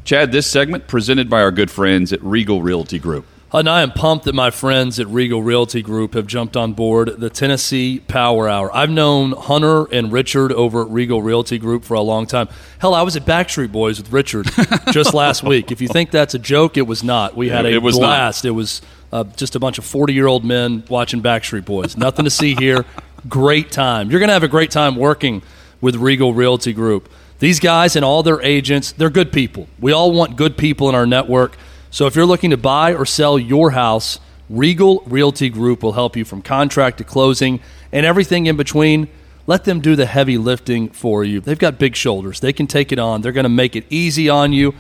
[0.06, 3.28] Chad, this segment presented by our good friends at Regal Realty Group.
[3.52, 7.16] And I am pumped that my friends at Regal Realty Group have jumped on board
[7.20, 8.74] the Tennessee Power Hour.
[8.76, 12.48] I've known Hunter and Richard over at Regal Realty Group for a long time.
[12.78, 14.48] Hell, I was at Backstreet Boys with Richard
[14.92, 15.72] just last week.
[15.72, 17.36] If you think that's a joke, it was not.
[17.36, 18.06] We had a It was not.
[18.06, 18.46] blast.
[18.46, 21.98] It was uh, just a bunch of 40 year old men watching Backstreet Boys.
[21.98, 22.86] Nothing to see here.
[23.28, 24.12] Great time.
[24.12, 25.42] You're going to have a great time working
[25.82, 27.10] with Regal Realty Group.
[27.40, 29.68] These guys and all their agents, they're good people.
[29.80, 31.58] We all want good people in our network.
[31.92, 36.16] So if you're looking to buy or sell your house, Regal Realty Group will help
[36.16, 37.60] you from contract to closing
[37.92, 39.08] and everything in between.
[39.48, 41.40] Let them do the heavy lifting for you.
[41.42, 42.40] They've got big shoulders.
[42.40, 43.22] They can take it on.
[43.22, 44.76] They're going to make it easy on you.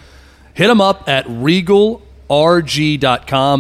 [0.54, 2.02] Hit them up at regalrg.com.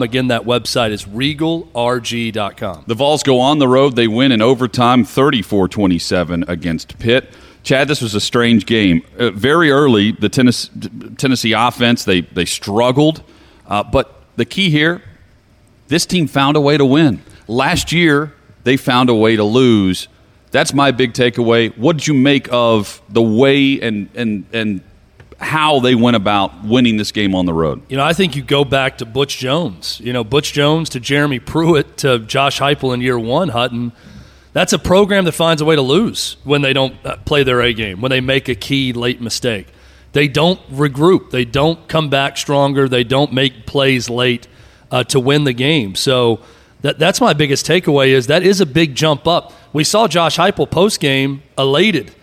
[0.03, 2.83] Again, that website is regalrg.com.
[2.85, 3.95] The Vols go on the road.
[3.95, 7.33] They win in overtime 34 27 against Pitt.
[7.63, 9.01] Chad, this was a strange game.
[9.17, 10.69] Uh, very early, the Tennessee,
[11.17, 13.23] Tennessee offense, they, they struggled.
[13.69, 15.01] Uh, but the key here,
[15.87, 17.21] this team found a way to win.
[17.47, 20.07] Last year, they found a way to lose.
[20.51, 21.75] That's my big takeaway.
[21.77, 24.81] What did you make of the way and, and, and
[25.39, 27.81] how they went about winning this game on the road?
[27.89, 30.01] You know, I think you go back to Butch Jones.
[30.03, 33.91] You know, Butch Jones to Jeremy Pruitt to Josh Heupel in year one, Hutton.
[34.51, 37.61] That's a program that finds a way to lose when they don't uh, play their
[37.61, 39.67] A game, when they make a key late mistake.
[40.11, 41.31] They don't regroup.
[41.31, 42.87] They don't come back stronger.
[42.87, 44.47] They don't make plays late
[44.91, 45.95] uh, to win the game.
[45.95, 46.41] So
[46.81, 49.53] that, that's my biggest takeaway is that is a big jump up.
[49.73, 52.15] We saw Josh Heupel post game elated.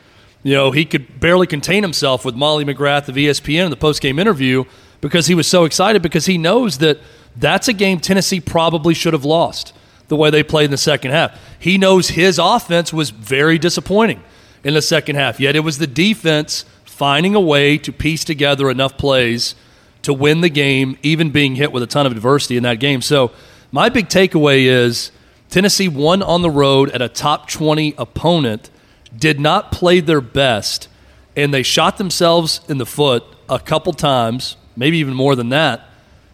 [0.43, 4.01] You know, he could barely contain himself with Molly McGrath of ESPN in the post
[4.01, 4.65] game interview
[5.01, 6.99] because he was so excited because he knows that
[7.37, 9.73] that's a game Tennessee probably should have lost
[10.09, 11.39] the way they played in the second half.
[11.59, 14.23] He knows his offense was very disappointing
[14.65, 16.65] in the second half, yet it was the defense
[16.97, 19.55] finding a way to piece together enough plays
[20.01, 23.03] to win the game, even being hit with a ton of adversity in that game.
[23.03, 23.33] So,
[23.71, 25.13] my big takeaway is
[25.51, 28.71] Tennessee won on the road at a top 20 opponent,
[29.15, 30.89] did not play their best,
[31.37, 35.91] and they shot themselves in the foot a couple times, maybe even more than that,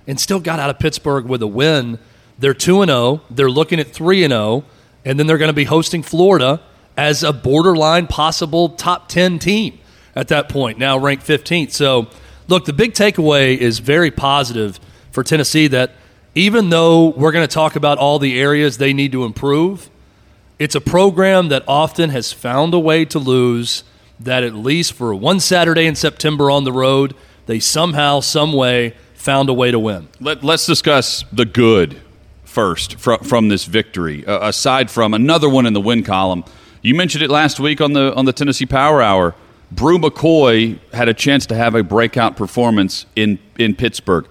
[0.07, 1.99] and still got out of Pittsburgh with a win.
[2.39, 4.65] They're 2 0, they're looking at 3 0,
[5.05, 6.61] and then they're going to be hosting Florida
[6.97, 9.81] as a borderline possible top 10 team
[10.15, 11.73] at that point, now ranked 15th.
[11.73, 12.09] So,
[12.49, 14.79] look, the big takeaway is very positive
[15.11, 15.93] for Tennessee that
[16.35, 19.91] even though we're going to talk about all the areas they need to improve,
[20.59, 23.85] it's a program that often has found a way to lose
[24.21, 27.15] that at least for one Saturday in September on the road,
[27.47, 30.09] they somehow, some way found a way to win.
[30.21, 32.01] Let, us discuss the good
[32.45, 34.25] first from, from this victory.
[34.27, 36.45] Uh, aside from another one in the win column,
[36.83, 39.35] you mentioned it last week on the on the Tennessee Power Hour.
[39.75, 44.27] Bru McCoy had a chance to have a breakout performance in, in Pittsburgh.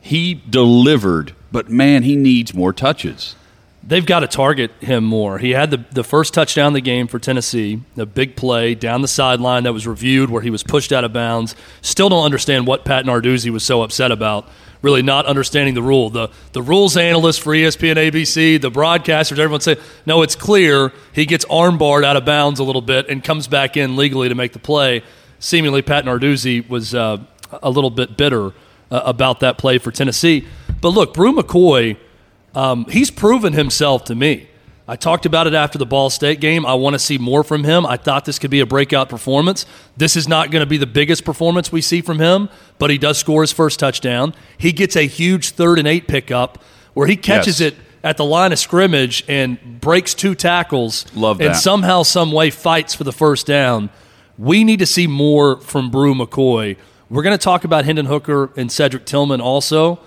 [0.00, 3.36] He delivered, but man, he needs more touches.
[3.82, 5.38] They've got to target him more.
[5.38, 9.02] He had the, the first touchdown of the game for Tennessee, a big play down
[9.02, 11.54] the sideline that was reviewed where he was pushed out of bounds.
[11.82, 14.48] Still don't understand what Pat Narduzzi was so upset about,
[14.82, 16.10] really not understanding the rule.
[16.10, 20.92] The, the rules analysts for ESPN ABC, the broadcasters, everyone say, no, it's clear.
[21.12, 24.34] He gets armbarred out of bounds a little bit and comes back in legally to
[24.34, 25.02] make the play.
[25.40, 27.18] Seemingly, Pat Narduzzi was uh,
[27.62, 28.52] a little bit bitter
[28.90, 30.46] uh, about that play for Tennessee.
[30.80, 31.96] But look, Bru McCoy–
[32.54, 34.47] um, he's proven himself to me.
[34.90, 36.64] I talked about it after the Ball State game.
[36.64, 37.84] I want to see more from him.
[37.84, 39.66] I thought this could be a breakout performance.
[39.98, 42.48] This is not going to be the biggest performance we see from him,
[42.78, 44.34] but he does score his first touchdown.
[44.56, 46.62] He gets a huge third and eight pickup
[46.94, 47.72] where he catches yes.
[47.72, 51.04] it at the line of scrimmage and breaks two tackles.
[51.14, 51.46] Love that.
[51.48, 53.90] And somehow, some way, fights for the first down.
[54.38, 56.78] We need to see more from Bru McCoy.
[57.10, 60.00] We're going to talk about Hendon Hooker and Cedric Tillman also.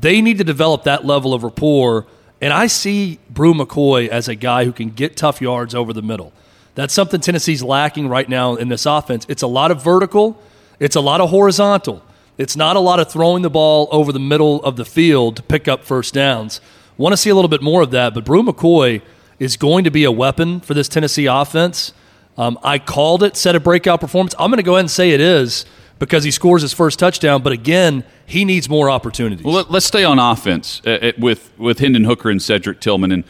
[0.00, 2.06] They need to develop that level of rapport.
[2.40, 6.02] And I see Bru McCoy as a guy who can get tough yards over the
[6.02, 6.32] middle.
[6.74, 9.24] That's something Tennessee's lacking right now in this offense.
[9.28, 10.40] It's a lot of vertical,
[10.78, 12.02] it's a lot of horizontal.
[12.38, 15.42] It's not a lot of throwing the ball over the middle of the field to
[15.42, 16.60] pick up first downs.
[16.98, 19.00] Want to see a little bit more of that, but Bru McCoy
[19.38, 21.94] is going to be a weapon for this Tennessee offense.
[22.36, 24.34] Um, I called it, set a breakout performance.
[24.38, 25.64] I'm going to go ahead and say it is
[25.98, 27.42] because he scores his first touchdown.
[27.42, 29.44] But again, he needs more opportunities.
[29.44, 33.12] Well, let, us stay on offense uh, with with Hendon Hooker and Cedric Tillman.
[33.12, 33.24] And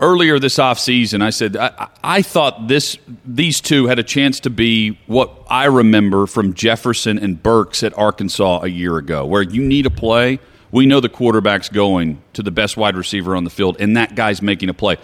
[0.00, 4.50] earlier this offseason, I said I, I thought this these two had a chance to
[4.50, 9.62] be what I remember from Jefferson and Burks at Arkansas a year ago, where you
[9.62, 10.40] need a play.
[10.72, 14.14] We know the quarterback's going to the best wide receiver on the field, and that
[14.14, 14.98] guy's making a play.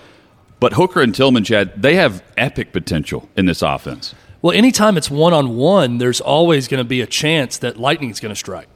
[0.60, 4.14] But Hooker and Tillman, Chad, they have epic potential in this offense.
[4.42, 8.10] Well, anytime it's one on one, there's always going to be a chance that lightning
[8.10, 8.68] is going to strike.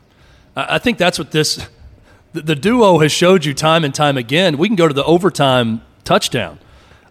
[0.57, 1.66] I think that's what this
[2.33, 4.59] the, the, duo has showed you time and time again.
[4.59, 6.59] We can go to the overtime touchdown.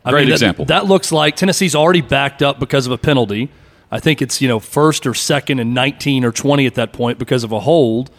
[0.03, 0.65] I Great mean, example.
[0.65, 3.49] That, that looks like Tennessee's already backed up because of a penalty.
[3.91, 7.17] I think it's you know first or second and 19 or 20 at that point
[7.19, 8.11] because of a hold.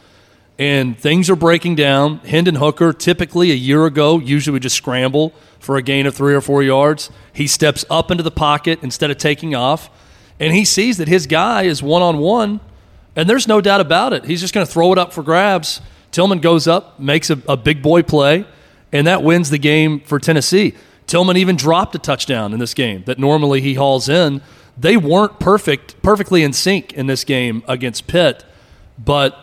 [0.58, 2.18] And things are breaking down.
[2.18, 6.34] Hendon Hooker, typically a year ago, usually would just scramble for a gain of three
[6.34, 7.10] or four yards.
[7.32, 9.88] He steps up into the pocket instead of taking off
[10.40, 12.60] and he sees that his guy is one on one,
[13.14, 14.24] and there's no doubt about it.
[14.24, 15.82] He's just going to throw it up for grabs.
[16.10, 18.46] Tillman goes up, makes a, a big boy play,
[18.90, 20.74] and that wins the game for Tennessee.
[21.06, 24.40] Tillman even dropped a touchdown in this game that normally he hauls in.
[24.78, 28.44] They weren't perfect, perfectly in sync in this game against Pitt,
[28.98, 29.38] but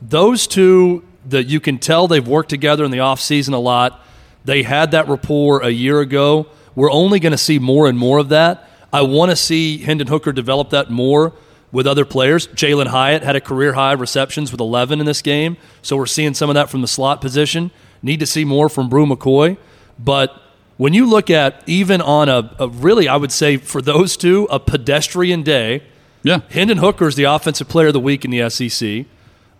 [0.00, 4.02] those two that you can tell they've worked together in the offseason a lot.
[4.44, 6.46] They had that rapport a year ago.
[6.74, 8.67] We're only going to see more and more of that.
[8.92, 11.32] I want to see Hendon Hooker develop that more
[11.70, 12.46] with other players.
[12.48, 16.34] Jalin Hyatt had a career high receptions with 11 in this game, so we're seeing
[16.34, 17.70] some of that from the slot position.
[18.02, 19.58] Need to see more from Bru McCoy.
[19.98, 20.40] But
[20.76, 24.46] when you look at even on a, a really, I would say for those two,
[24.50, 25.82] a pedestrian day,
[26.22, 26.40] yeah.
[26.50, 29.06] Hendon Hooker is the offensive player of the week in the SEC.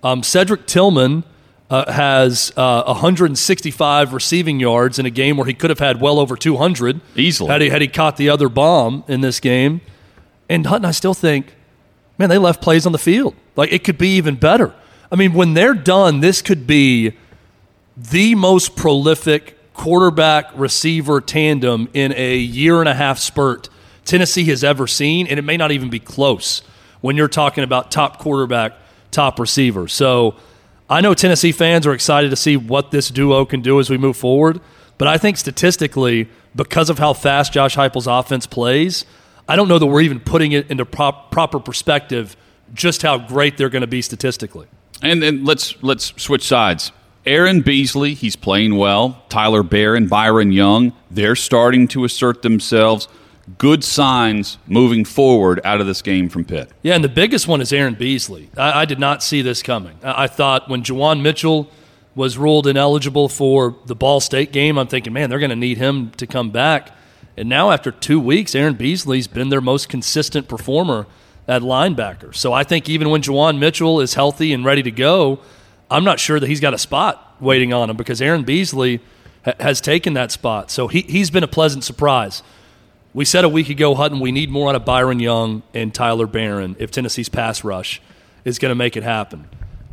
[0.02, 1.24] Um, Cedric Tillman–
[1.70, 6.18] uh, has uh, 165 receiving yards in a game where he could have had well
[6.18, 9.80] over 200 easily had he had he caught the other bomb in this game.
[10.48, 11.54] And Hutton, I still think,
[12.16, 13.34] man, they left plays on the field.
[13.54, 14.74] Like it could be even better.
[15.12, 17.12] I mean, when they're done, this could be
[17.96, 23.68] the most prolific quarterback receiver tandem in a year and a half spurt
[24.08, 26.62] Tennessee has ever seen, and it may not even be close
[27.02, 28.72] when you're talking about top quarterback,
[29.10, 29.86] top receiver.
[29.86, 30.34] So
[30.90, 33.98] I know Tennessee fans are excited to see what this duo can do as we
[33.98, 34.60] move forward,
[34.96, 39.04] but I think statistically, because of how fast Josh Heupel's offense plays,
[39.46, 42.36] I don't know that we're even putting it into prop, proper perspective
[42.74, 44.66] just how great they're going to be statistically.
[45.02, 46.92] And then let's let's switch sides.
[47.24, 49.22] Aaron Beasley, he's playing well.
[49.28, 53.08] Tyler Baron, Byron Young, they're starting to assert themselves
[53.56, 56.70] good signs moving forward out of this game from Pitt.
[56.82, 58.50] Yeah, and the biggest one is Aaron Beasley.
[58.56, 59.98] I, I did not see this coming.
[60.02, 61.70] I, I thought when Juwan Mitchell
[62.14, 65.78] was ruled ineligible for the Ball State game, I'm thinking, man, they're going to need
[65.78, 66.94] him to come back.
[67.36, 71.06] And now, after two weeks, Aaron Beasley's been their most consistent performer
[71.46, 72.34] at linebacker.
[72.34, 75.38] So I think even when Juwan Mitchell is healthy and ready to go,
[75.90, 79.00] I'm not sure that he's got a spot waiting on him because Aaron Beasley
[79.44, 80.70] ha- has taken that spot.
[80.70, 82.42] So he, he's been a pleasant surprise.
[83.14, 86.26] We said a week ago, Hutton, we need more out of Byron Young and Tyler
[86.26, 88.02] Baron if Tennessee's pass rush
[88.44, 89.48] is going to make it happen.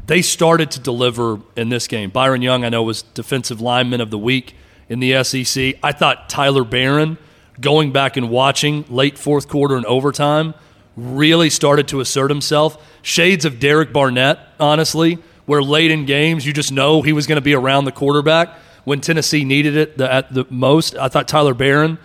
[0.05, 2.09] They started to deliver in this game.
[2.09, 4.53] Byron Young, I know, was defensive lineman of the week
[4.89, 5.75] in the SEC.
[5.81, 7.17] I thought Tyler Baron,
[7.59, 10.53] going back and watching late fourth quarter and overtime,
[10.97, 12.77] really started to assert himself.
[13.01, 17.37] Shades of Derek Barnett, honestly, where late in games you just know he was going
[17.37, 18.49] to be around the quarterback
[18.83, 20.95] when Tennessee needed it the, at the most.
[20.97, 21.97] I thought Tyler Baron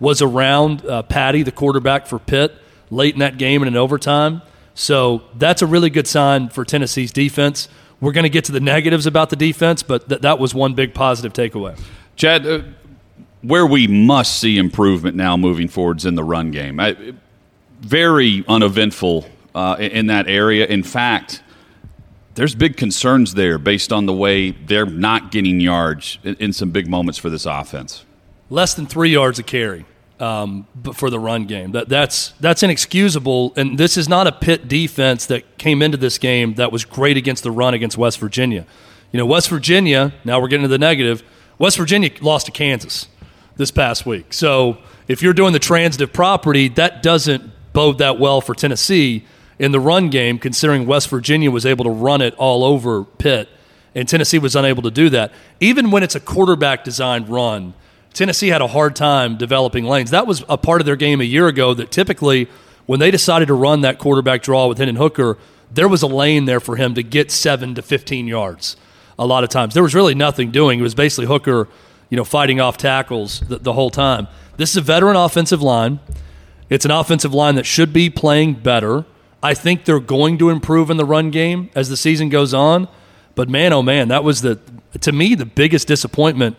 [0.00, 2.54] was around uh, Patti, the quarterback for Pitt,
[2.90, 4.42] late in that game and in overtime.
[4.74, 7.68] So that's a really good sign for Tennessee's defense.
[8.00, 10.74] We're going to get to the negatives about the defense, but th- that was one
[10.74, 11.78] big positive takeaway.
[12.14, 12.62] Chad, uh,
[13.42, 16.78] where we must see improvement now moving forwards in the run game.
[16.78, 17.14] I,
[17.80, 20.66] very uneventful uh, in that area.
[20.66, 21.42] In fact,
[22.34, 26.70] there's big concerns there based on the way they're not getting yards in, in some
[26.70, 28.04] big moments for this offense.
[28.50, 29.84] Less than three yards a carry
[30.20, 31.72] um, for the run game.
[31.72, 33.52] That, that's that's inexcusable.
[33.56, 37.16] And this is not a Pitt defense that came into this game that was great
[37.16, 38.66] against the run against West Virginia.
[39.12, 40.12] You know, West Virginia.
[40.24, 41.22] Now we're getting to the negative.
[41.58, 43.08] West Virginia lost to Kansas
[43.56, 44.32] this past week.
[44.32, 44.78] So
[45.08, 49.24] if you're doing the transitive property, that doesn't bode that well for Tennessee
[49.58, 53.48] in the run game, considering West Virginia was able to run it all over Pitt,
[53.94, 55.32] and Tennessee was unable to do that.
[55.58, 57.74] Even when it's a quarterback designed run,
[58.12, 60.10] Tennessee had a hard time developing lanes.
[60.10, 62.48] That was a part of their game a year ago that typically,
[62.86, 65.38] when they decided to run that quarterback draw with Hendon Hooker,
[65.70, 68.76] there was a lane there for him to get seven to 15 yards
[69.18, 69.74] a lot of times.
[69.74, 70.78] There was really nothing doing.
[70.78, 71.68] It was basically Hooker,
[72.08, 74.28] you know, fighting off tackles the, the whole time.
[74.56, 76.00] This is a veteran offensive line.
[76.70, 79.04] It's an offensive line that should be playing better.
[79.42, 82.88] I think they're going to improve in the run game as the season goes on.
[83.34, 84.58] But man, oh man, that was the
[85.00, 86.56] to me the biggest disappointment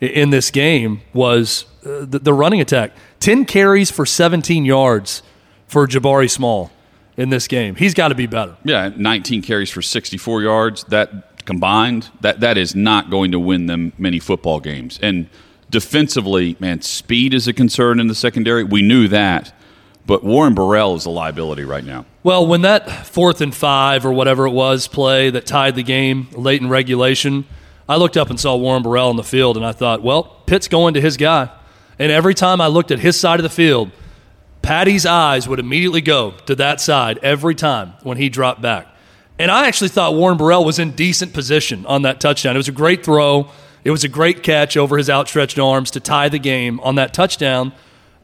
[0.00, 2.92] in this game was uh, the, the, running attack.
[3.20, 5.22] Ten carries for 17 yards
[5.66, 6.70] for Jabari Small
[7.16, 7.74] in this game.
[7.74, 8.56] He's got to be better.
[8.64, 10.84] Yeah, 19 carries for 64 yards.
[10.84, 14.98] That combined, that that is not going to win them many football games.
[15.02, 15.28] And
[15.68, 18.64] defensively, man, speed is a concern in the secondary.
[18.64, 19.54] We knew that.
[20.06, 22.04] But Warren Burrell is a liability right now.
[22.22, 26.28] Well, when that fourth and five or whatever it was play that tied the game
[26.32, 27.46] late in regulation,
[27.90, 30.68] I looked up and saw Warren Burrell in the field, and I thought, well, Pitt's
[30.68, 31.50] going to his guy.
[31.98, 33.90] And every time I looked at his side of the field,
[34.62, 38.86] Patti's eyes would immediately go to that side every time when he dropped back.
[39.40, 42.54] And I actually thought Warren Burrell was in decent position on that touchdown.
[42.54, 43.50] It was a great throw.
[43.82, 47.12] It was a great catch over his outstretched arms to tie the game on that
[47.12, 47.72] touchdown.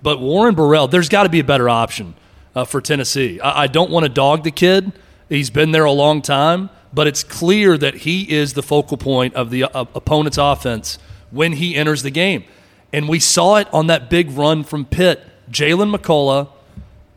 [0.01, 2.15] But Warren Burrell, there's got to be a better option
[2.55, 3.41] uh, for Tennessee.
[3.41, 4.93] I, I don't want to dog the kid.
[5.29, 9.35] He's been there a long time, but it's clear that he is the focal point
[9.35, 10.99] of the uh, opponent's offense
[11.31, 12.43] when he enters the game.
[12.91, 15.23] And we saw it on that big run from Pitt.
[15.51, 16.49] Jaylen McCollough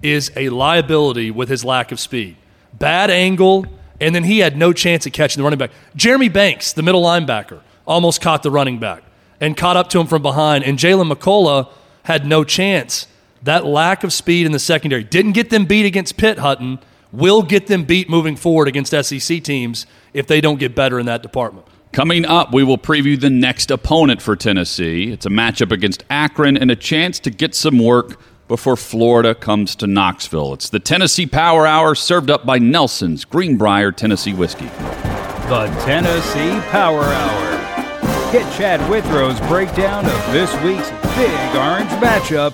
[0.03, 2.35] is a liability with his lack of speed.
[2.73, 3.67] Bad angle,
[4.01, 5.71] and then he had no chance at catching the running back.
[5.95, 9.03] Jeremy Banks, the middle linebacker, almost caught the running back
[9.39, 10.65] and caught up to him from behind.
[10.65, 11.69] And Jaylen McCollough
[12.03, 13.07] had no chance.
[13.43, 16.79] That lack of speed in the secondary didn't get them beat against Pitt Hutton,
[17.11, 21.05] will get them beat moving forward against SEC teams if they don't get better in
[21.07, 21.65] that department.
[21.91, 25.11] Coming up, we will preview the next opponent for Tennessee.
[25.11, 29.75] It's a matchup against Akron and a chance to get some work before Florida comes
[29.77, 30.53] to Knoxville.
[30.53, 34.65] It's the Tennessee Power Hour served up by Nelson's Greenbrier Tennessee Whiskey.
[34.65, 38.31] The Tennessee Power Hour.
[38.31, 42.53] Get Chad Withrow's breakdown of this week's big orange matchup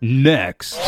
[0.00, 0.78] next.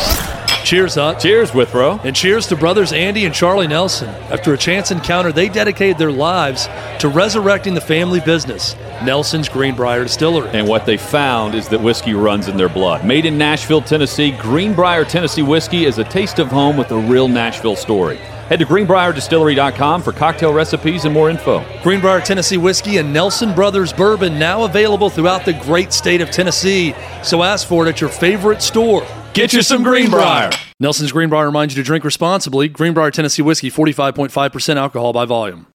[0.63, 1.19] Cheers, Hut.
[1.19, 1.99] Cheers, Withrow.
[2.05, 4.07] And cheers to brothers Andy and Charlie Nelson.
[4.31, 6.67] After a chance encounter, they dedicated their lives
[6.99, 10.49] to resurrecting the family business, Nelson's Greenbrier Distillery.
[10.53, 13.05] And what they found is that whiskey runs in their blood.
[13.05, 17.27] Made in Nashville, Tennessee, Greenbrier Tennessee whiskey is a taste of home with a real
[17.27, 18.15] Nashville story.
[18.47, 21.65] Head to greenbrierdistillery.com for cocktail recipes and more info.
[21.81, 26.93] Greenbrier Tennessee Whiskey and Nelson Brothers Bourbon now available throughout the great state of Tennessee.
[27.21, 29.05] So ask for it at your favorite store.
[29.33, 30.51] Get you some Greenbrier.
[30.79, 32.67] Nelson's Greenbrier reminds you to drink responsibly.
[32.67, 35.67] Greenbrier Tennessee Whiskey, 45.5% alcohol by volume.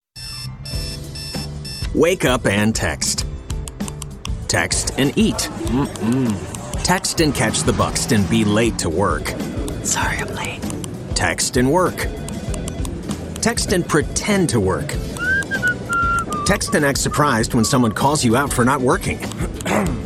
[1.95, 3.27] Wake up and text.
[4.49, 5.49] Text and eat.
[5.69, 6.83] Mm-mm.
[6.85, 9.29] Text and catch the Buxton be late to work.
[9.83, 10.61] Sorry, I'm late.
[11.15, 12.07] Text and work
[13.47, 14.93] Text and pretend to work.
[16.47, 19.19] Text and act surprised when someone calls you out for not working.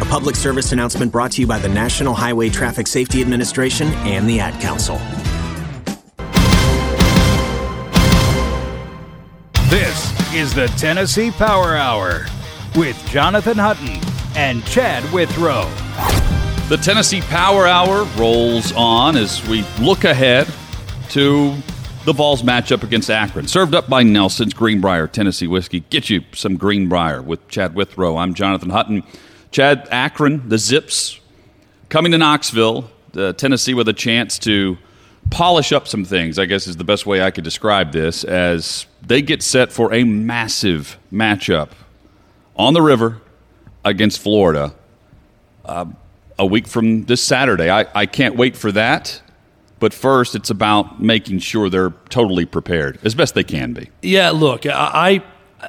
[0.00, 4.28] A public service announcement brought to you by the National Highway Traffic Safety Administration and
[4.28, 4.96] the Ad Council.
[9.70, 12.26] This is the Tennessee Power Hour
[12.74, 14.00] with Jonathan Hutton
[14.36, 15.70] and Chad Withrow.
[16.68, 20.52] The Tennessee Power Hour rolls on as we look ahead
[21.10, 21.54] to
[22.04, 23.46] the Vols matchup against Akron.
[23.46, 25.80] Served up by Nelson's Greenbrier Tennessee Whiskey.
[25.90, 28.16] Get you some Greenbrier with Chad Withrow.
[28.16, 29.04] I'm Jonathan Hutton.
[29.54, 31.20] Chad Akron, the Zips,
[31.88, 34.76] coming to Knoxville, uh, Tennessee, with a chance to
[35.30, 38.86] polish up some things, I guess is the best way I could describe this, as
[39.00, 41.68] they get set for a massive matchup
[42.56, 43.20] on the river
[43.84, 44.74] against Florida
[45.64, 45.84] uh,
[46.36, 47.70] a week from this Saturday.
[47.70, 49.22] I, I can't wait for that.
[49.78, 53.90] But first, it's about making sure they're totally prepared as best they can be.
[54.02, 55.22] Yeah, look, I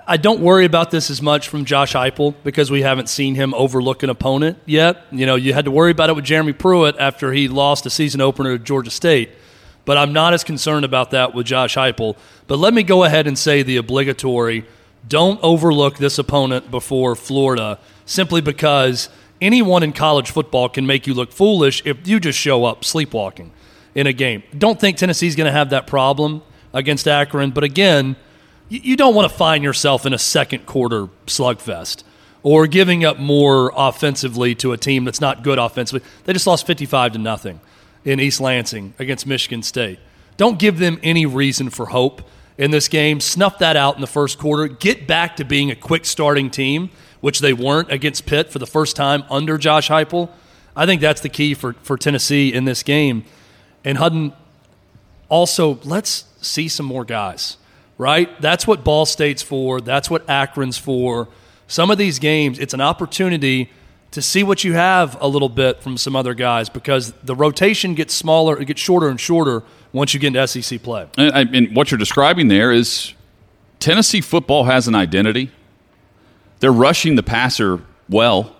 [0.07, 3.53] I don't worry about this as much from Josh Heupel because we haven't seen him
[3.53, 5.03] overlook an opponent yet.
[5.11, 7.89] You know, you had to worry about it with Jeremy Pruitt after he lost a
[7.89, 9.31] season opener to Georgia State.
[9.85, 12.17] But I'm not as concerned about that with Josh Heupel.
[12.47, 14.65] But let me go ahead and say the obligatory
[15.07, 21.13] don't overlook this opponent before Florida simply because anyone in college football can make you
[21.13, 23.51] look foolish if you just show up sleepwalking
[23.93, 24.43] in a game.
[24.57, 26.41] Don't think Tennessee's going to have that problem
[26.73, 28.15] against Akron, but again,
[28.69, 32.03] you don't want to find yourself in a second quarter slugfest
[32.43, 36.07] or giving up more offensively to a team that's not good offensively.
[36.25, 37.59] They just lost 55 to nothing
[38.03, 39.99] in East Lansing against Michigan State.
[40.37, 42.21] Don't give them any reason for hope
[42.57, 43.19] in this game.
[43.19, 44.67] Snuff that out in the first quarter.
[44.67, 46.89] Get back to being a quick starting team,
[47.21, 50.29] which they weren't against Pitt for the first time under Josh Heupel.
[50.75, 53.23] I think that's the key for, for Tennessee in this game.
[53.83, 54.33] And Hutton,
[55.29, 57.57] also, let's see some more guys,
[57.97, 58.29] right?
[58.41, 59.81] That's what Ball State's for.
[59.81, 61.27] That's what Akron's for.
[61.67, 63.71] Some of these games, it's an opportunity
[64.11, 67.95] to see what you have a little bit from some other guys because the rotation
[67.95, 71.07] gets smaller, it gets shorter and shorter once you get into SEC play.
[71.17, 73.13] And, and what you're describing there is
[73.79, 75.51] Tennessee football has an identity.
[76.59, 78.55] They're rushing the passer well.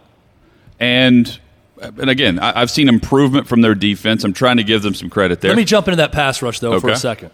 [0.79, 1.39] And
[1.81, 4.23] and again, I, have seen improvement from their defense.
[4.23, 5.51] I'm trying to give them some credit there.
[5.51, 6.79] Let me jump into that pass rush though okay.
[6.79, 7.31] for a second.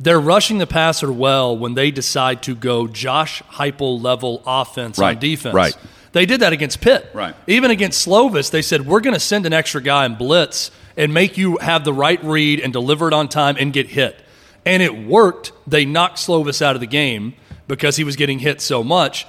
[0.00, 5.14] They're rushing the passer well when they decide to go Josh Heupel level offense right.
[5.14, 5.54] on defense.
[5.54, 5.76] Right.
[6.12, 7.10] They did that against Pitt.
[7.12, 7.34] Right.
[7.46, 11.12] Even against Slovis, they said we're going to send an extra guy and blitz and
[11.12, 14.20] make you have the right read and deliver it on time and get hit.
[14.64, 15.52] And it worked.
[15.66, 17.34] They knocked Slovis out of the game
[17.68, 19.26] because he was getting hit so much.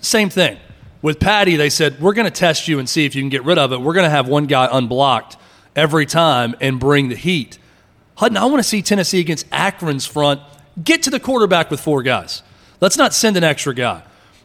[0.00, 0.58] Same thing.
[1.02, 3.44] With Patti, they said, We're going to test you and see if you can get
[3.44, 3.80] rid of it.
[3.80, 5.36] We're going to have one guy unblocked
[5.76, 7.58] every time and bring the heat.
[8.20, 10.42] Hutton, I want to see Tennessee against Akron's front
[10.84, 12.42] get to the quarterback with four guys.
[12.78, 14.02] Let's not send an extra guy.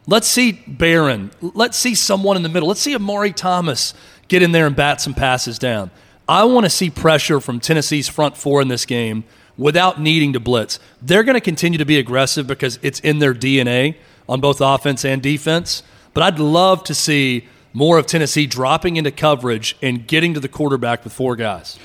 [0.07, 1.30] Let's see Baron.
[1.41, 2.69] Let's see someone in the middle.
[2.69, 3.93] Let's see Omari Thomas
[4.30, 5.91] get in there and bat some passes down.
[6.26, 9.26] I want to see pressure from Tennessee's front four in this game
[9.57, 10.80] without needing to blitz.
[11.01, 13.97] They're going to continue to be aggressive because it's in their DNA
[14.30, 15.84] on both offense and defense.
[16.13, 20.47] But I'd love to see more of Tennessee dropping into coverage and getting to the
[20.47, 21.78] quarterback with four guys.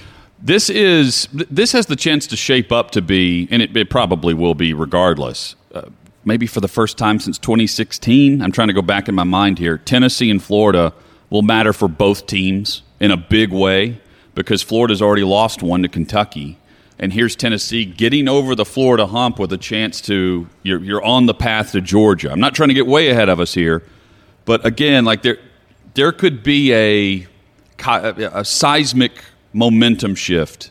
[0.43, 4.33] This is this has the chance to shape up to be, and it, it probably
[4.33, 5.55] will be regardless.
[5.75, 5.83] Uh,
[6.25, 8.43] maybe for the first time since 2016.
[8.43, 9.79] I'm trying to go back in my mind here.
[9.79, 10.93] Tennessee and Florida
[11.31, 14.01] will matter for both teams in a big way
[14.35, 16.59] because Florida's already lost one to Kentucky.
[16.99, 21.27] And here's Tennessee getting over the Florida hump with a chance to you're, you're on
[21.27, 22.31] the path to Georgia.
[22.31, 23.83] I'm not trying to get way ahead of us here,
[24.45, 25.39] but again, like there,
[25.95, 27.27] there could be a,
[27.87, 29.13] a seismic
[29.53, 30.71] momentum shift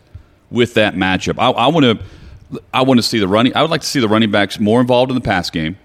[0.49, 1.35] with that matchup.
[1.37, 3.55] I, I want to, I want to see the running.
[3.55, 5.77] I would like to see the running backs more involved in the pass game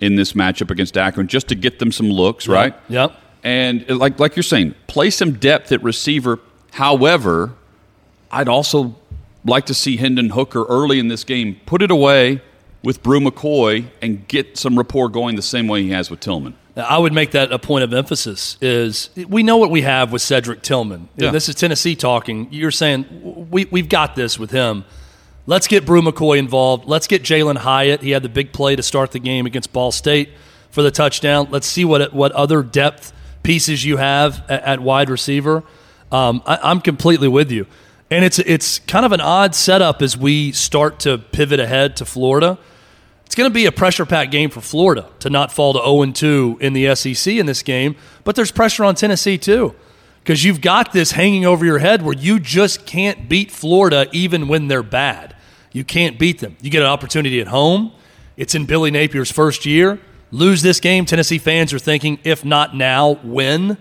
[0.00, 2.54] in this matchup against Akron, just to get them some looks, yep.
[2.54, 2.74] right?
[2.88, 3.16] Yep.
[3.42, 6.38] And uh, like like you're saying, play some depth at receiver.
[6.72, 7.52] However,
[8.30, 8.94] I'd also
[9.44, 12.42] like to see Hendon Hooker early in this game put it away
[12.82, 16.54] with Bru McCoy and get some rapport going the same way he has with Tillman.
[16.76, 18.56] I would make that a point of emphasis.
[18.60, 21.08] Is we know what we have with Cedric Tillman.
[21.16, 21.30] Yeah.
[21.30, 22.48] This is Tennessee talking.
[22.50, 24.84] You're saying we we've got this with him.
[25.46, 26.86] Let's get Bru McCoy involved.
[26.86, 28.02] Let's get Jalin Hyatt.
[28.02, 30.30] He had the big play to start the game against Ball State
[30.70, 31.48] for the touchdown.
[31.50, 33.12] Let's see what what other depth
[33.42, 35.64] pieces you have at, at wide receiver.
[36.12, 37.66] Um, I, I'm completely with you,
[38.10, 42.04] and it's it's kind of an odd setup as we start to pivot ahead to
[42.04, 42.58] Florida
[43.30, 46.10] it's going to be a pressure packed game for Florida to not fall to 0
[46.10, 49.72] 2 in the SEC in this game, but there's pressure on Tennessee too.
[50.18, 54.48] Because you've got this hanging over your head where you just can't beat Florida even
[54.48, 55.36] when they're bad.
[55.70, 56.56] You can't beat them.
[56.60, 57.92] You get an opportunity at home.
[58.36, 60.00] It's in Billy Napier's first year.
[60.32, 63.78] Lose this game, Tennessee fans are thinking, if not now, when?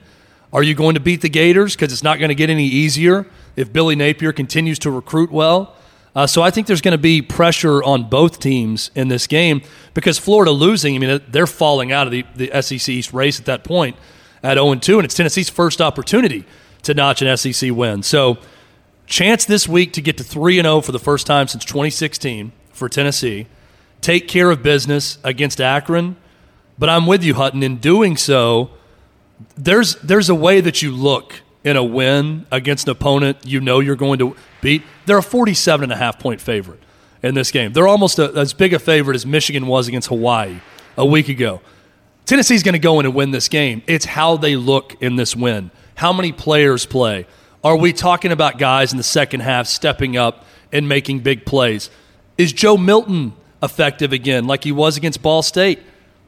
[0.54, 1.76] Are you going to beat the Gators?
[1.76, 3.26] Because it's not going to get any easier
[3.56, 5.76] if Billy Napier continues to recruit well.
[6.16, 9.62] Uh, so I think there's going to be pressure on both teams in this game
[9.93, 13.45] because Florida losing, I mean, they're falling out of the, the SEC East race at
[13.45, 13.95] that point
[14.41, 16.45] at 0 2, and it's Tennessee's first opportunity
[16.84, 18.03] to notch an SEC win.
[18.03, 18.38] So,
[19.05, 22.89] chance this week to get to 3 0 for the first time since 2016 for
[22.89, 23.47] Tennessee.
[24.01, 26.16] Take care of business against Akron.
[26.78, 27.62] But I'm with you, Hutton.
[27.62, 28.72] In doing so,
[29.57, 33.80] there's, there's a way that you look in a win against an opponent you know
[33.80, 34.84] you're going to beat.
[35.05, 36.82] They're a 47 and a half point favorite
[37.24, 37.74] in this game.
[37.74, 40.59] They're almost a, as big a favorite as Michigan was against Hawaii
[40.97, 41.61] a week ago.
[42.26, 43.82] Tennessee's going to go in and win this game.
[43.88, 45.72] It's how they look in this win.
[45.95, 47.26] How many players play?
[47.63, 51.89] Are we talking about guys in the second half stepping up and making big plays?
[52.38, 55.80] Is Joe Milton effective again, like he was against Ball State?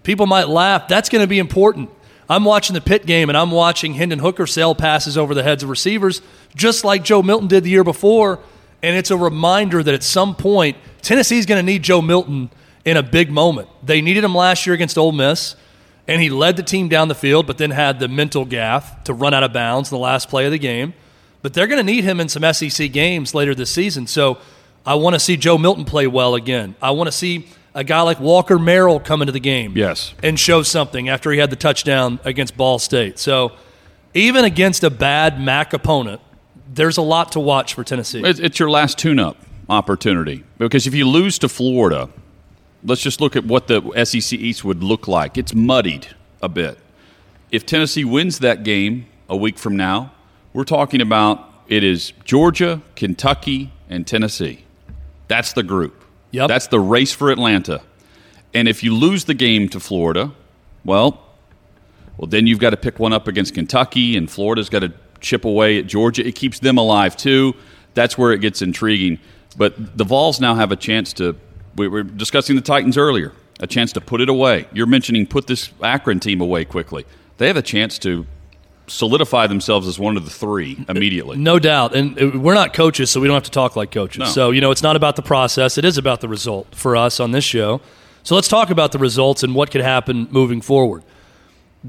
[0.03, 0.87] People might laugh.
[0.87, 1.89] That's going to be important.
[2.31, 5.63] I'm watching the Pitt game and I'm watching Hendon Hooker sail passes over the heads
[5.63, 6.21] of receivers,
[6.55, 8.39] just like Joe Milton did the year before.
[8.81, 12.49] And it's a reminder that at some point, Tennessee's going to need Joe Milton
[12.85, 13.67] in a big moment.
[13.83, 15.57] They needed him last year against Ole Miss,
[16.07, 19.13] and he led the team down the field, but then had the mental gaff to
[19.13, 20.93] run out of bounds in the last play of the game.
[21.41, 24.07] But they're going to need him in some SEC games later this season.
[24.07, 24.37] So
[24.85, 26.75] I want to see Joe Milton play well again.
[26.81, 30.13] I want to see a guy like Walker Merrill come into the game Yes.
[30.21, 33.17] and show something after he had the touchdown against Ball State.
[33.19, 33.53] So
[34.13, 36.21] even against a bad MAC opponent,
[36.73, 38.21] there's a lot to watch for Tennessee.
[38.23, 39.37] It's, it's your last tune-up
[39.69, 42.09] opportunity because if you lose to Florida,
[42.83, 45.37] let's just look at what the SEC East would look like.
[45.37, 46.07] It's muddied
[46.41, 46.77] a bit.
[47.51, 50.11] If Tennessee wins that game a week from now,
[50.53, 54.65] we're talking about it is Georgia, Kentucky, and Tennessee.
[55.29, 56.00] That's the group.
[56.31, 56.47] Yep.
[56.47, 57.81] That's the race for Atlanta.
[58.53, 60.31] And if you lose the game to Florida,
[60.83, 61.25] well,
[62.17, 65.45] well, then you've got to pick one up against Kentucky, and Florida's got to chip
[65.45, 66.25] away at Georgia.
[66.25, 67.53] It keeps them alive too.
[67.93, 69.19] That's where it gets intriguing.
[69.57, 71.35] But the Vols now have a chance to.
[71.75, 73.33] We were discussing the Titans earlier.
[73.59, 74.67] A chance to put it away.
[74.73, 77.05] You're mentioning put this Akron team away quickly.
[77.37, 78.25] They have a chance to
[78.91, 81.37] solidify themselves as one of the three immediately.
[81.37, 81.95] No doubt.
[81.95, 84.19] And uh, we're not coaches, so we don't have to talk like coaches.
[84.19, 84.25] No.
[84.25, 87.19] So, you know, it's not about the process, it is about the result for us
[87.19, 87.81] on this show.
[88.23, 91.03] So let's talk about the results and what could happen moving forward.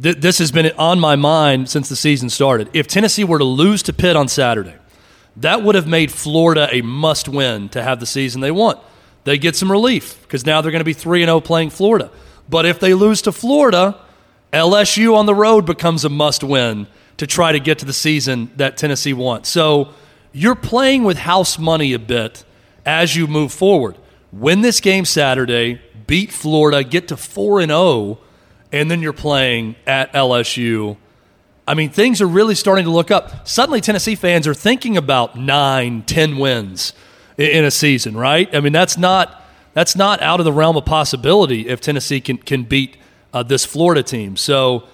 [0.01, 2.71] Th- this has been on my mind since the season started.
[2.73, 4.75] If Tennessee were to lose to Pitt on Saturday,
[5.37, 8.79] that would have made Florida a must win to have the season they want.
[9.25, 12.11] They get some relief because now they're going to be 3 0 playing Florida.
[12.49, 13.99] But if they lose to Florida,
[14.53, 16.87] LSU on the road becomes a must win
[17.17, 19.49] to try to get to the season that Tennessee wants.
[19.49, 19.95] So
[20.33, 22.45] you're playing with house money a bit
[22.85, 23.97] as you move forward.
[24.33, 28.19] Win this game Saturday, beat Florida, get to 4 and 0,
[28.73, 30.97] and then you're playing at LSU.
[31.67, 33.47] I mean, things are really starting to look up.
[33.47, 36.93] Suddenly, Tennessee fans are thinking about nine, ten wins
[37.39, 38.53] in a season, right?
[38.55, 39.43] I mean, that's not
[39.75, 42.97] that's not out of the realm of possibility if Tennessee can can beat
[43.33, 44.37] uh, this Florida team.
[44.37, 44.85] So,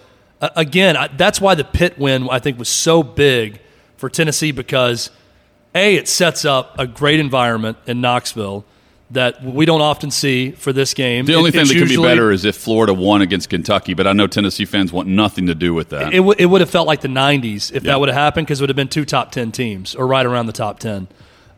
[0.40, 3.60] uh, again, I, that's why the Pitt win I think was so big
[3.96, 5.10] for Tennessee because
[5.74, 8.64] a it sets up a great environment in Knoxville
[9.10, 11.24] that we don't often see for this game.
[11.24, 14.06] The only It- thing that could be better is if Florida won against Kentucky, but
[14.06, 16.12] I know Tennessee fans want nothing to do with that.
[16.12, 17.92] it, w- it would have felt like the 90s if Yeah.
[17.92, 20.26] that would have happened because it would have been two top 10 teams or right
[20.26, 21.08] around the top 10.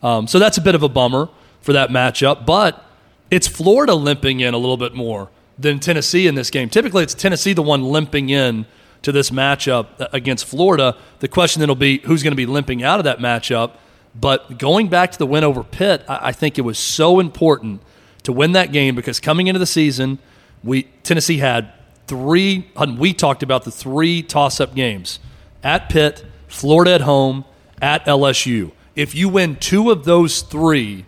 [0.02, 1.28] Um, so that's a bit of a bummer
[1.60, 2.84] for that matchup, but
[3.32, 5.28] it's Florida limping in a little bit more
[5.60, 6.68] than Tennessee in this game.
[6.68, 8.66] Typically, it's Tennessee the one limping in
[9.02, 10.96] to this matchup against Florida.
[11.20, 13.72] The question then will be who's going to be limping out of that matchup.
[14.14, 17.80] But going back to the win over Pitt, I, think it was so important
[18.24, 20.18] to win that game because coming into the season,
[20.64, 21.72] we Tennessee had
[22.06, 22.70] three.
[22.98, 25.20] We talked about the three toss-up games
[25.62, 27.44] at Pitt, Florida at home,
[27.80, 28.72] at LSU.
[28.96, 31.06] If you win two of those three,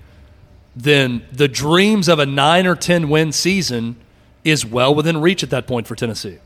[0.77, 3.97] then the dreams of a nine or ten win season
[4.45, 6.38] is well within reach at that point for Tennessee.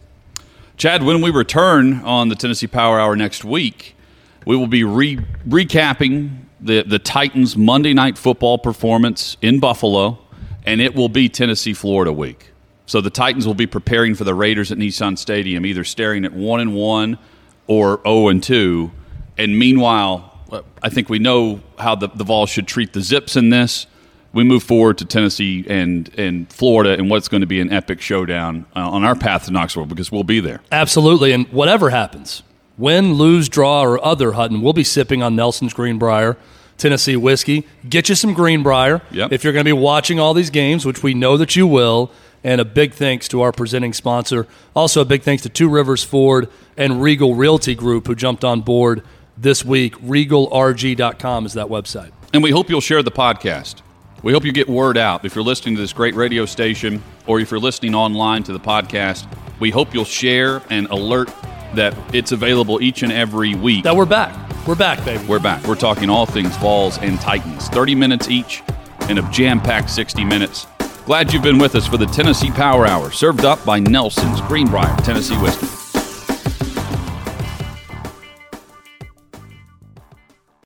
[0.76, 3.96] Chad, when we return on the Tennessee Power Hour next week,
[4.44, 5.16] we will be re-
[5.48, 10.18] recapping the, the Titans' Monday night football performance in Buffalo,
[10.64, 12.52] and it will be Tennessee Florida week.
[12.86, 16.32] So the Titans will be preparing for the Raiders at Nissan Stadium, either staring at
[16.32, 17.18] one and one
[17.66, 18.92] or zero and two.
[19.36, 23.34] And meanwhile, uh, I think we know how the, the Vols should treat the Zips
[23.34, 23.86] in this.
[24.32, 28.00] We move forward to Tennessee and, and Florida and what's going to be an epic
[28.00, 30.60] showdown uh, on our path to Knoxville because we'll be there.
[30.70, 31.32] Absolutely.
[31.32, 32.42] And whatever happens,
[32.76, 36.36] win, lose, draw, or other, Hutton, we'll be sipping on Nelson's Greenbrier
[36.76, 37.66] Tennessee whiskey.
[37.88, 39.32] Get you some Greenbrier Yep.
[39.32, 42.10] if you're going to be watching all these games, which we know that you will.
[42.44, 44.46] And a big thanks to our presenting sponsor.
[44.74, 48.60] Also, a big thanks to Two Rivers Ford and Regal Realty Group who jumped on
[48.60, 49.02] board
[49.36, 49.96] this week.
[50.00, 52.12] RegalRG.com is that website.
[52.32, 53.76] And we hope you'll share the podcast.
[54.22, 55.24] We hope you get word out.
[55.24, 58.60] If you're listening to this great radio station or if you're listening online to the
[58.60, 59.26] podcast,
[59.60, 61.30] we hope you'll share and alert
[61.74, 63.84] that it's available each and every week.
[63.84, 64.34] That we're back.
[64.66, 65.24] We're back, baby.
[65.26, 65.64] We're back.
[65.64, 67.68] We're talking all things Vols and Titans.
[67.68, 68.62] 30 minutes each
[69.08, 70.66] in a jam packed 60 minutes.
[71.04, 74.96] Glad you've been with us for the Tennessee Power Hour, served up by Nelson's Greenbrier
[75.04, 75.85] Tennessee Whiskey.